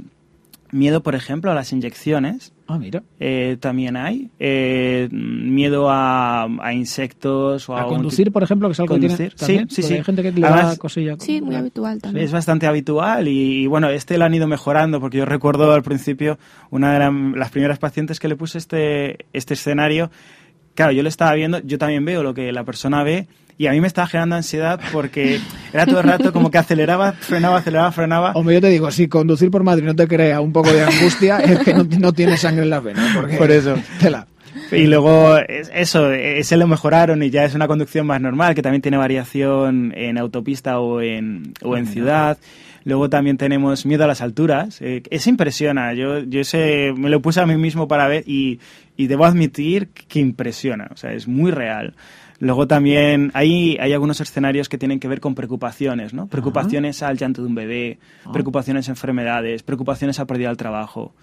miedo, 0.71 1.03
por 1.03 1.15
ejemplo, 1.15 1.51
a 1.51 1.55
las 1.55 1.71
inyecciones. 1.73 2.53
Ah, 2.67 2.79
mira. 2.79 3.03
eh, 3.21 3.59
también 3.61 3.99
hay 3.99 4.31
eh, 4.41 5.07
miedo 5.13 5.91
a, 5.91 6.45
a 6.45 6.73
insectos 6.73 7.69
o 7.69 7.77
a, 7.77 7.83
A 7.83 7.87
conducir, 7.87 8.33
por 8.33 8.43
ejemplo, 8.43 8.67
que 8.69 8.73
es 8.73 8.81
algo 8.81 8.95
que 8.95 9.01
Conducir, 9.01 9.35
tiene 9.35 9.39
también, 9.39 9.69
sí, 9.69 9.83
sí, 9.83 9.89
sí. 9.89 9.95
Hay 9.95 10.05
gente 10.05 10.23
que 10.23 10.33
le 10.33 10.41
da 10.41 10.55
Además- 10.55 10.79
cosilla. 10.79 11.17
Sí, 11.19 11.43
muy 11.43 11.55
habitual 11.55 12.01
también. 12.01 12.25
Es 12.25 12.33
bastante 12.33 12.67
habitual 12.67 13.29
y, 13.29 13.65
y, 13.65 13.67
bueno, 13.67 13.91
este 13.91 14.17
lo 14.17 14.25
han 14.25 14.33
ido 14.33 14.47
mejorando 14.47 15.01
porque 15.01 15.19
yo 15.19 15.27
recuerdo 15.27 15.71
al 15.75 15.83
principio 15.83 16.39
una 16.71 16.95
de 16.95 16.99
la- 17.01 17.11
las 17.37 17.51
primeras 17.51 17.79
pacientes 17.79 18.19
que 18.19 18.29
le 18.29 18.37
puse 18.37 18.57
este, 18.57 19.27
este 19.35 19.53
escenario, 19.53 20.11
claro, 20.75 20.93
yo 20.93 21.03
lo 21.03 21.11
estaba 21.11 21.35
viendo, 21.35 21.59
yo 21.59 21.77
también 21.77 22.07
veo 22.07 22.23
lo 22.23 22.33
que 22.33 22.51
la 22.53 22.65
persona 22.65 23.03
ve 23.03 23.27
y 23.59 23.67
a 23.67 23.73
mí 23.73 23.81
me 23.81 23.87
estaba 23.87 24.07
generando 24.07 24.37
ansiedad 24.37 24.81
porque 24.93 25.39
era 25.73 25.87
todo 25.87 26.01
el 26.01 26.07
rato 26.09 26.33
como 26.33 26.51
que 26.51 26.59
aceleraba, 26.59 27.13
frenaba, 27.13 27.59
aceleraba, 27.59 27.93
frenaba. 27.93 28.33
Hombre, 28.33 28.55
yo 28.55 28.61
te 28.61 28.69
digo, 28.69 28.91
si 28.91 29.09
conducir 29.09 29.51
por 29.51 29.63
Madrid 29.63 29.85
no 29.85 29.95
te 29.95 30.09
crea 30.09 30.41
un 30.41 30.53
poco 30.53 30.73
de 30.73 30.83
angustia, 30.83 31.39
es 31.39 31.59
que 31.61 31.75
no, 31.75 31.85
no 31.85 32.13
tienes 32.13 32.41
sangre 32.41 32.63
en 32.65 32.71
las 32.71 32.83
venas. 32.83 33.15
Porque 33.17 33.37
Por 33.37 33.51
eso. 33.51 33.75
Tela. 34.01 34.27
Y 34.71 34.87
luego 34.87 35.39
es- 35.39 35.71
eso, 35.75 36.11
ese 36.13 36.57
lo 36.57 36.67
mejoraron 36.67 37.23
y 37.23 37.31
ya 37.31 37.45
es 37.45 37.55
una 37.55 37.67
conducción 37.69 38.07
más 38.07 38.21
normal, 38.21 38.55
que 38.55 38.63
también 38.63 38.83
tiene 38.83 38.97
variación 38.99 39.93
en 39.97 40.19
autopista 40.19 40.79
o 40.81 41.01
en, 41.01 41.55
o 41.63 41.77
en 41.77 41.87
ciudad. 41.87 42.39
Luego 42.85 43.09
también 43.09 43.37
tenemos 43.37 43.87
miedo 43.87 44.05
a 44.05 44.07
las 44.09 44.21
alturas. 44.23 44.79
Eh, 44.83 45.03
ese 45.11 45.31
impresiona. 45.31 45.95
Yo, 45.95 46.19
yo 46.21 46.41
ese 46.41 46.93
me 46.97 47.11
lo 47.11 47.23
puse 47.23 47.41
a 47.41 47.47
mí 47.47 47.57
mismo 47.57 47.87
para 47.87 48.09
ver 48.09 48.25
y, 48.27 48.59
y 48.97 49.07
debo 49.07 49.25
admitir 49.25 49.89
que 50.09 50.19
impresiona. 50.21 50.89
O 50.93 50.97
sea, 50.97 51.13
es 51.13 51.29
muy 51.29 51.51
real. 51.53 51.95
Luego 52.45 52.67
también 52.67 53.31
hay, 53.35 53.77
hay 53.79 53.93
algunos 53.93 54.21
escenarios 54.21 54.69
que 54.69 54.77
tienen 54.77 54.99
que 54.99 55.07
ver 55.07 55.21
con 55.21 55.37
preocupaciones, 55.37 56.13
¿no? 56.13 56.27
Preocupaciones 56.27 57.01
al 57.05 57.17
llanto 57.17 57.41
de 57.41 57.47
un 57.47 57.55
bebé, 57.55 57.99
Ah. 58.25 58.33
preocupaciones 58.33 58.89
a 58.89 58.93
enfermedades, 58.93 59.63
preocupaciones 59.63 60.19
a 60.19 60.27
pérdida 60.27 60.49
del 60.49 60.57
trabajo. 60.57 61.15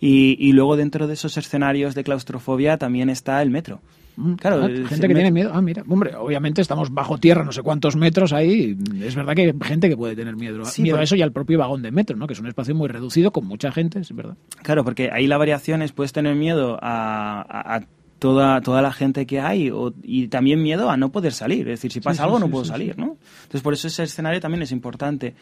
Y, 0.00 0.36
y 0.40 0.52
luego 0.52 0.76
dentro 0.76 1.06
de 1.06 1.12
esos 1.12 1.36
escenarios 1.36 1.94
de 1.94 2.02
claustrofobia 2.04 2.78
también 2.78 3.10
está 3.10 3.42
el 3.42 3.50
metro. 3.50 3.80
Mm, 4.16 4.32
Claro, 4.34 4.64
ah, 4.64 4.68
gente 4.88 5.08
que 5.08 5.14
tiene 5.14 5.30
miedo. 5.30 5.50
Ah, 5.54 5.60
mira, 5.60 5.84
hombre, 5.88 6.14
obviamente 6.16 6.62
estamos 6.62 6.90
bajo 6.92 7.18
tierra, 7.18 7.44
no 7.44 7.52
sé 7.52 7.62
cuántos 7.62 7.94
metros 7.94 8.32
ahí. 8.32 8.74
Es 9.02 9.14
verdad 9.14 9.34
que 9.34 9.42
hay 9.42 9.52
gente 9.62 9.90
que 9.90 9.96
puede 9.96 10.16
tener 10.16 10.36
miedo, 10.36 10.64
Sí, 10.64 10.80
miedo 10.82 10.96
a 10.96 11.02
eso 11.02 11.16
y 11.16 11.22
al 11.22 11.32
propio 11.32 11.58
vagón 11.58 11.82
de 11.82 11.90
metro, 11.92 12.16
¿no? 12.16 12.26
Que 12.26 12.32
es 12.32 12.40
un 12.40 12.46
espacio 12.46 12.74
muy 12.74 12.88
reducido 12.88 13.30
con 13.30 13.46
mucha 13.46 13.70
gente, 13.72 14.00
es 14.00 14.14
verdad. 14.14 14.36
Claro, 14.62 14.84
porque 14.84 15.10
ahí 15.12 15.26
la 15.26 15.36
variación 15.36 15.82
es, 15.82 15.92
puedes 15.92 16.12
tener 16.14 16.34
miedo 16.34 16.78
a, 16.82 17.42
a- 17.42 17.76
a 17.76 17.82
toda, 18.22 18.60
toda 18.60 18.80
la 18.82 18.92
gente 18.92 19.26
que 19.26 19.40
hay 19.40 19.68
o- 19.70 19.92
y 20.02 20.28
también 20.28 20.62
miedo 20.62 20.88
a 20.90 20.96
no 20.96 21.10
poder 21.10 21.32
salir. 21.32 21.62
Es 21.68 21.80
decir, 21.80 21.90
si 21.90 22.00
pasa 22.00 22.18
sí, 22.18 22.22
algo 22.22 22.36
sí, 22.38 22.44
no 22.44 22.50
puedo 22.50 22.64
sí, 22.64 22.70
salir. 22.70 22.96
¿no? 22.96 23.16
Entonces, 23.42 23.62
por 23.62 23.74
eso 23.74 23.88
ese 23.88 24.04
escenario 24.04 24.40
también 24.40 24.62
es 24.62 24.70
importante. 24.70 25.34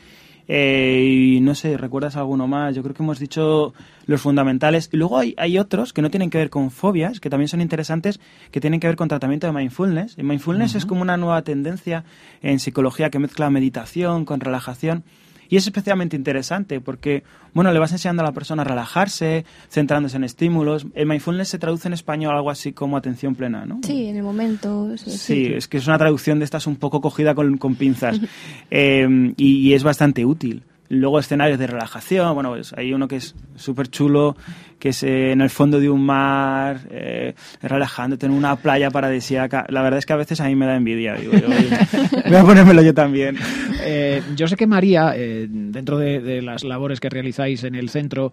Eh, 0.48 1.34
y 1.36 1.40
no 1.42 1.54
sé, 1.54 1.76
¿recuerdas 1.76 2.16
alguno 2.16 2.48
más? 2.48 2.74
Yo 2.74 2.82
creo 2.82 2.94
que 2.94 3.02
hemos 3.02 3.18
dicho 3.18 3.74
los 4.06 4.20
fundamentales. 4.22 4.88
Y 4.92 4.96
luego 4.96 5.18
hay, 5.18 5.34
hay 5.36 5.58
otros 5.58 5.92
que 5.92 6.00
no 6.02 6.10
tienen 6.10 6.30
que 6.30 6.38
ver 6.38 6.48
con 6.48 6.70
fobias, 6.70 7.20
que 7.20 7.28
también 7.30 7.48
son 7.48 7.60
interesantes, 7.60 8.18
que 8.50 8.60
tienen 8.60 8.80
que 8.80 8.86
ver 8.86 8.96
con 8.96 9.08
tratamiento 9.08 9.46
de 9.46 9.52
mindfulness. 9.52 10.16
El 10.18 10.24
mindfulness 10.24 10.74
es 10.74 10.86
como 10.86 11.02
una 11.02 11.18
nueva 11.18 11.42
tendencia 11.42 12.04
en 12.42 12.58
psicología 12.58 13.10
que 13.10 13.18
mezcla 13.18 13.50
meditación 13.50 14.24
con 14.24 14.40
relajación. 14.40 15.04
Y 15.50 15.56
es 15.56 15.66
especialmente 15.66 16.16
interesante 16.16 16.80
porque, 16.80 17.24
bueno, 17.52 17.72
le 17.72 17.80
vas 17.80 17.90
enseñando 17.90 18.22
a 18.22 18.26
la 18.26 18.32
persona 18.32 18.62
a 18.62 18.64
relajarse, 18.64 19.44
centrándose 19.68 20.16
en 20.16 20.22
estímulos. 20.22 20.86
El 20.94 21.06
mindfulness 21.06 21.48
se 21.48 21.58
traduce 21.58 21.88
en 21.88 21.94
español 21.94 22.36
algo 22.36 22.50
así 22.50 22.72
como 22.72 22.96
atención 22.96 23.34
plena, 23.34 23.66
¿no? 23.66 23.80
Sí, 23.84 24.06
en 24.06 24.16
el 24.16 24.22
momento. 24.22 24.96
Sí, 24.96 25.52
es 25.52 25.66
que 25.66 25.78
es 25.78 25.88
una 25.88 25.98
traducción 25.98 26.38
de 26.38 26.44
estas 26.44 26.68
un 26.68 26.76
poco 26.76 27.00
cogida 27.00 27.34
con, 27.34 27.58
con 27.58 27.74
pinzas 27.74 28.20
Eh, 28.70 29.34
y, 29.36 29.68
y 29.68 29.74
es 29.74 29.82
bastante 29.82 30.24
útil. 30.24 30.62
Luego 30.90 31.20
escenarios 31.20 31.56
de 31.58 31.68
relajación, 31.68 32.34
bueno, 32.34 32.50
pues 32.50 32.72
hay 32.76 32.92
uno 32.92 33.06
que 33.06 33.16
es 33.16 33.36
súper 33.54 33.88
chulo, 33.88 34.36
que 34.80 34.88
es 34.88 35.04
eh, 35.04 35.30
en 35.30 35.40
el 35.40 35.48
fondo 35.48 35.78
de 35.78 35.88
un 35.88 36.04
mar, 36.04 36.80
eh, 36.90 37.34
relajándote 37.62 38.26
en 38.26 38.32
una 38.32 38.56
playa 38.56 38.90
paradisíaca. 38.90 39.64
La 39.68 39.82
verdad 39.82 39.98
es 39.98 40.06
que 40.06 40.14
a 40.14 40.16
veces 40.16 40.40
a 40.40 40.48
mí 40.48 40.56
me 40.56 40.66
da 40.66 40.74
envidia, 40.74 41.16
yo, 41.20 41.30
voy 42.26 42.34
a 42.36 42.42
ponérmelo 42.42 42.82
yo 42.82 42.92
también. 42.92 43.36
Eh, 43.84 44.20
yo 44.34 44.48
sé 44.48 44.56
que 44.56 44.66
María, 44.66 45.12
eh, 45.14 45.46
dentro 45.48 45.96
de, 45.96 46.20
de 46.20 46.42
las 46.42 46.64
labores 46.64 46.98
que 46.98 47.08
realizáis 47.08 47.62
en 47.62 47.76
el 47.76 47.88
centro, 47.88 48.32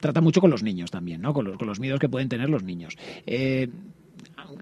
trata 0.00 0.20
mucho 0.20 0.40
con 0.40 0.50
los 0.50 0.64
niños 0.64 0.90
también, 0.90 1.20
¿no? 1.22 1.32
Con 1.32 1.44
los, 1.44 1.56
con 1.56 1.68
los 1.68 1.78
miedos 1.78 2.00
que 2.00 2.08
pueden 2.08 2.28
tener 2.28 2.50
los 2.50 2.64
niños. 2.64 2.96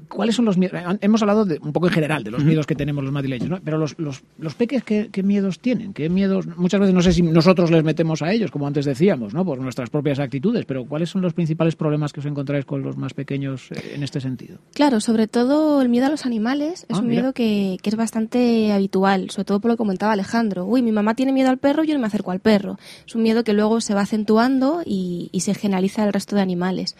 ¿Cuáles 0.08 0.34
son 0.36 0.44
los 0.44 0.56
miedos? 0.58 0.78
Hemos 1.00 1.22
hablado 1.22 1.44
de, 1.44 1.58
un 1.62 1.72
poco 1.72 1.86
en 1.88 1.92
general 1.92 2.24
de 2.24 2.30
los 2.30 2.44
miedos 2.44 2.66
que 2.66 2.74
tenemos 2.74 3.02
los 3.04 3.12
madrileños, 3.12 3.48
¿no? 3.50 3.60
Pero 3.64 3.78
los, 3.78 3.98
los, 3.98 4.22
los 4.38 4.54
peques, 4.54 4.82
¿qué, 4.84 5.08
¿qué, 5.12 5.22
miedos 5.22 5.58
tienen? 5.60 5.92
¿Qué 5.92 6.08
miedos? 6.08 6.46
Muchas 6.56 6.80
veces 6.80 6.94
no 6.94 7.02
sé 7.02 7.12
si 7.12 7.22
nosotros 7.22 7.70
les 7.70 7.84
metemos 7.84 8.22
a 8.22 8.32
ellos, 8.32 8.50
como 8.50 8.66
antes 8.66 8.84
decíamos, 8.84 9.34
¿no? 9.34 9.44
Por 9.44 9.58
nuestras 9.60 9.90
propias 9.90 10.18
actitudes, 10.18 10.64
pero 10.66 10.84
¿cuáles 10.84 11.10
son 11.10 11.22
los 11.22 11.32
principales 11.34 11.76
problemas 11.76 12.12
que 12.12 12.20
os 12.20 12.26
encontráis 12.26 12.64
con 12.64 12.82
los 12.82 12.96
más 12.96 13.14
pequeños 13.14 13.70
eh, 13.72 13.92
en 13.94 14.02
este 14.02 14.20
sentido? 14.20 14.58
Claro, 14.74 15.00
sobre 15.00 15.26
todo 15.28 15.80
el 15.82 15.88
miedo 15.88 16.06
a 16.06 16.10
los 16.10 16.26
animales 16.26 16.86
es 16.88 16.96
Ah, 16.96 17.00
un 17.00 17.08
mira. 17.08 17.22
miedo 17.22 17.32
que, 17.32 17.78
que 17.82 17.90
es 17.90 17.96
bastante 17.96 18.72
habitual, 18.72 19.30
sobre 19.30 19.44
todo 19.44 19.60
por 19.60 19.70
lo 19.70 19.76
que 19.76 19.78
comentaba 19.78 20.12
Alejandro. 20.12 20.64
Uy, 20.66 20.82
mi 20.82 20.92
mamá 20.92 21.14
tiene 21.14 21.32
miedo 21.32 21.50
al 21.50 21.58
perro, 21.58 21.84
yo 21.84 21.94
no 21.94 22.00
me 22.00 22.06
acerco 22.06 22.30
al 22.30 22.40
perro. 22.40 22.78
Es 23.06 23.14
un 23.14 23.22
miedo 23.22 23.44
que 23.44 23.52
luego 23.52 23.80
se 23.80 23.94
va 23.94 24.02
acentuando 24.02 24.82
y, 24.84 25.28
y 25.32 25.40
se 25.40 25.54
generaliza 25.54 26.02
al 26.04 26.12
resto 26.12 26.36
de 26.36 26.42
animales. 26.42 26.96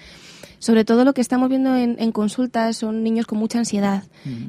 Sobre 0.65 0.87
todo 0.87 1.05
lo 1.05 1.13
que 1.13 1.21
estamos 1.21 1.51
viendo 1.51 1.77
en, 1.77 1.97
en 1.99 2.11
consultas 2.11 2.79
son 2.79 3.03
niños 3.03 3.27
con 3.27 3.39
mucha 3.39 3.59
ansiedad, 3.59 4.05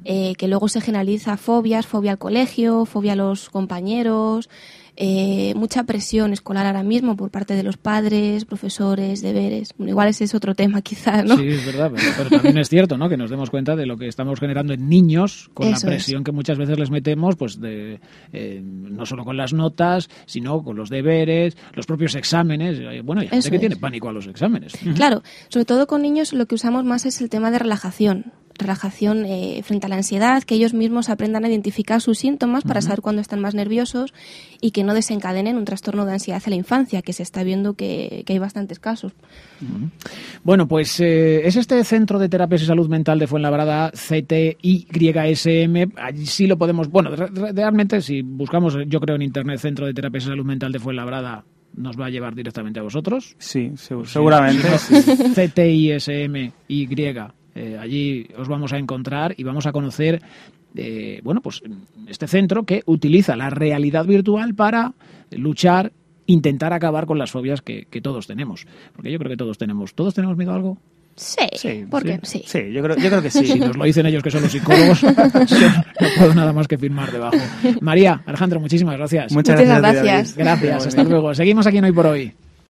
eh, 0.06 0.36
que 0.38 0.48
luego 0.48 0.70
se 0.70 0.80
generaliza 0.80 1.36
fobias, 1.36 1.88
fobia 1.88 2.12
al 2.12 2.18
colegio, 2.18 2.86
fobia 2.86 3.12
a 3.12 3.16
los 3.18 3.50
compañeros, 3.50 4.50
eh, 4.98 5.54
mucha 5.56 5.84
presión 5.84 6.32
escolar 6.34 6.66
ahora 6.66 6.84
mismo 6.84 7.16
por 7.16 7.30
parte 7.32 7.56
de 7.56 7.64
los 7.64 7.78
padres, 7.78 8.46
profesores, 8.46 9.22
deberes. 9.22 9.74
Bueno, 9.78 9.92
igual 9.92 10.08
ese 10.10 10.24
es 10.24 10.34
otro 10.36 10.56
tema 10.56 10.82
quizás, 10.84 11.26
¿no? 11.26 11.36
Sí, 11.38 11.48
es 11.48 11.66
verdad, 11.66 11.92
pero, 11.94 12.08
pero 12.18 12.30
también 12.30 12.58
es 12.58 12.70
cierto, 12.70 12.98
¿no? 12.98 13.10
Que 13.10 13.18
nos 13.18 13.30
demos 13.30 13.50
cuenta 13.50 13.76
de 13.76 13.86
lo 13.86 13.98
que 13.98 14.08
estamos 14.08 14.40
generando 14.40 14.74
en 14.74 14.88
niños 14.88 15.50
con 15.54 15.68
Eso 15.68 15.88
la 15.88 15.96
es. 15.96 16.04
presión 16.04 16.24
que 16.24 16.32
muchas 16.32 16.58
veces 16.58 16.80
les 16.80 16.90
metemos, 16.92 17.36
pues 17.36 17.60
de 17.60 18.00
eh, 18.34 18.62
no 18.64 19.06
solo 19.06 19.26
con 19.26 19.38
las 19.38 19.54
notas, 19.54 20.10
sino 20.26 20.64
con 20.64 20.76
los 20.78 20.90
deberes, 20.90 21.58
los 21.74 21.86
propios 21.86 22.16
exámenes. 22.16 22.80
Eh, 22.80 23.02
Bueno, 23.04 23.22
hay 23.22 23.28
gente 23.28 23.40
Eso 23.40 23.50
que 23.50 23.56
es. 23.58 23.60
tiene 23.60 23.76
pánico 23.76 24.10
a 24.10 24.14
los 24.14 24.28
exámenes. 24.28 24.74
Claro, 24.96 25.24
sobre 25.50 25.66
todo 25.66 25.88
con 25.88 26.02
niños 26.02 26.34
lo 26.34 26.46
que 26.46 26.56
usamos 26.56 26.86
más 26.86 27.06
es 27.06 27.22
el 27.22 27.30
tema 27.30 27.52
de 27.52 27.60
relajación. 27.60 28.32
Relajación 28.58 29.26
eh, 29.26 29.62
frente 29.64 29.86
a 29.86 29.90
la 29.90 29.98
ansiedad, 29.98 30.42
que 30.44 30.56
ellos 30.56 30.74
mismos 30.74 31.10
aprendan 31.10 31.44
a 31.44 31.50
identificar 31.50 32.00
sus 32.00 32.20
síntomas 32.20 32.64
para 32.64 32.82
saber 32.82 33.02
cuándo 33.02 33.22
están 33.22 33.42
más 33.42 33.54
nerviosos 33.54 34.14
y 34.62 34.72
que 34.72 34.84
no 34.86 34.94
desencadenen 34.94 35.58
un 35.58 35.66
trastorno 35.66 36.06
de 36.06 36.14
ansiedad 36.14 36.42
en 36.46 36.52
la 36.52 36.56
infancia, 36.56 37.02
que 37.02 37.12
se 37.12 37.22
está 37.24 37.44
viendo 37.44 37.74
que, 37.74 38.24
que 38.26 38.32
hay 38.34 38.40
bastantes 38.40 38.80
casos. 38.80 39.12
Bueno, 40.44 40.68
pues 40.70 41.00
eh, 41.02 41.46
es 41.46 41.58
este 41.58 41.84
Centro 41.84 42.18
de 42.18 42.30
Terapias 42.30 42.62
y 42.62 42.66
Salud 42.66 42.88
Mental 42.88 43.20
de 43.20 43.28
Fuenlabrada, 43.28 43.92
CTYSM. 43.92 45.92
Allí 45.98 46.26
sí 46.26 46.48
lo 46.48 46.58
podemos. 46.58 46.90
Bueno, 46.90 47.10
re- 47.16 47.28
re- 47.28 47.52
realmente, 47.52 48.02
si 48.02 48.22
buscamos, 48.22 48.78
yo 48.88 49.00
creo, 49.00 49.16
en 49.16 49.22
Internet 49.24 49.60
Centro 49.60 49.86
de 49.86 49.94
Terapias 49.94 50.24
y 50.24 50.28
Salud 50.28 50.46
Mental 50.46 50.72
de 50.72 50.80
Fuenlabrada, 50.80 51.44
nos 51.76 52.00
va 52.00 52.06
a 52.06 52.10
llevar 52.10 52.36
directamente 52.36 52.80
a 52.80 52.84
vosotros. 52.84 53.36
Sí, 53.38 53.72
segu- 53.76 54.06
seguramente. 54.06 54.68
CTISM 55.36 56.52
Y. 56.70 56.88
Eh, 57.56 57.78
allí 57.80 58.28
os 58.38 58.48
vamos 58.48 58.74
a 58.74 58.78
encontrar 58.78 59.34
y 59.38 59.44
vamos 59.44 59.66
a 59.66 59.72
conocer, 59.72 60.22
eh, 60.76 61.22
bueno, 61.24 61.42
pues 61.42 61.62
este 62.08 62.28
centro 62.28 62.64
que 62.64 62.84
utiliza 62.86 63.36
la 63.36 63.50
realidad 63.50 64.06
virtual 64.06 64.54
para 64.56 64.94
luchar, 65.32 65.94
intentar 66.26 66.74
acabar 66.74 67.06
con 67.06 67.18
las 67.18 67.32
fobias 67.32 67.62
que, 67.62 67.88
que 67.90 68.02
todos 68.02 68.28
tenemos. 68.28 68.68
Porque 68.94 69.12
yo 69.12 69.18
creo 69.18 69.30
que 69.32 69.38
todos 69.38 69.58
tenemos. 69.58 69.94
¿Todos 69.96 70.14
tenemos 70.14 70.36
miedo 70.38 70.52
a 70.52 70.56
algo? 70.56 70.78
Sí, 71.16 71.48
Sí, 71.54 71.86
¿por 71.90 72.04
sí. 72.04 72.20
Sí. 72.24 72.44
Sí, 72.46 72.74
yo 72.74 72.84
creo, 72.84 72.98
yo 72.98 73.08
creo 73.10 73.22
que 73.22 73.30
sí. 73.32 73.46
Si 73.46 73.58
nos 73.58 73.78
lo 73.78 73.86
dicen 73.86 74.06
ellos 74.06 74.22
que 74.22 74.32
son 74.32 74.42
los 74.42 74.52
psicólogos, 74.52 75.00
yo 75.02 75.10
no 75.10 76.08
puedo 76.18 76.36
nada 76.36 76.52
más 76.52 76.68
que 76.68 76.78
firmar 76.78 77.10
debajo. 77.10 77.38
María, 77.80 78.22
Alejandro, 78.26 78.60
muchísimas 78.60 78.98
gracias. 78.98 79.32
Muchas 79.32 79.58
Muchas 79.58 79.80
gracias. 79.80 80.04
gracias. 80.04 80.38
Gracias, 80.38 80.88
hasta 80.88 81.04
luego. 81.06 81.34
Seguimos 81.34 81.66
aquí 81.68 81.78
en 81.78 81.86
Hoy 81.86 81.92
por 81.94 82.08
Hoy. 82.08 82.34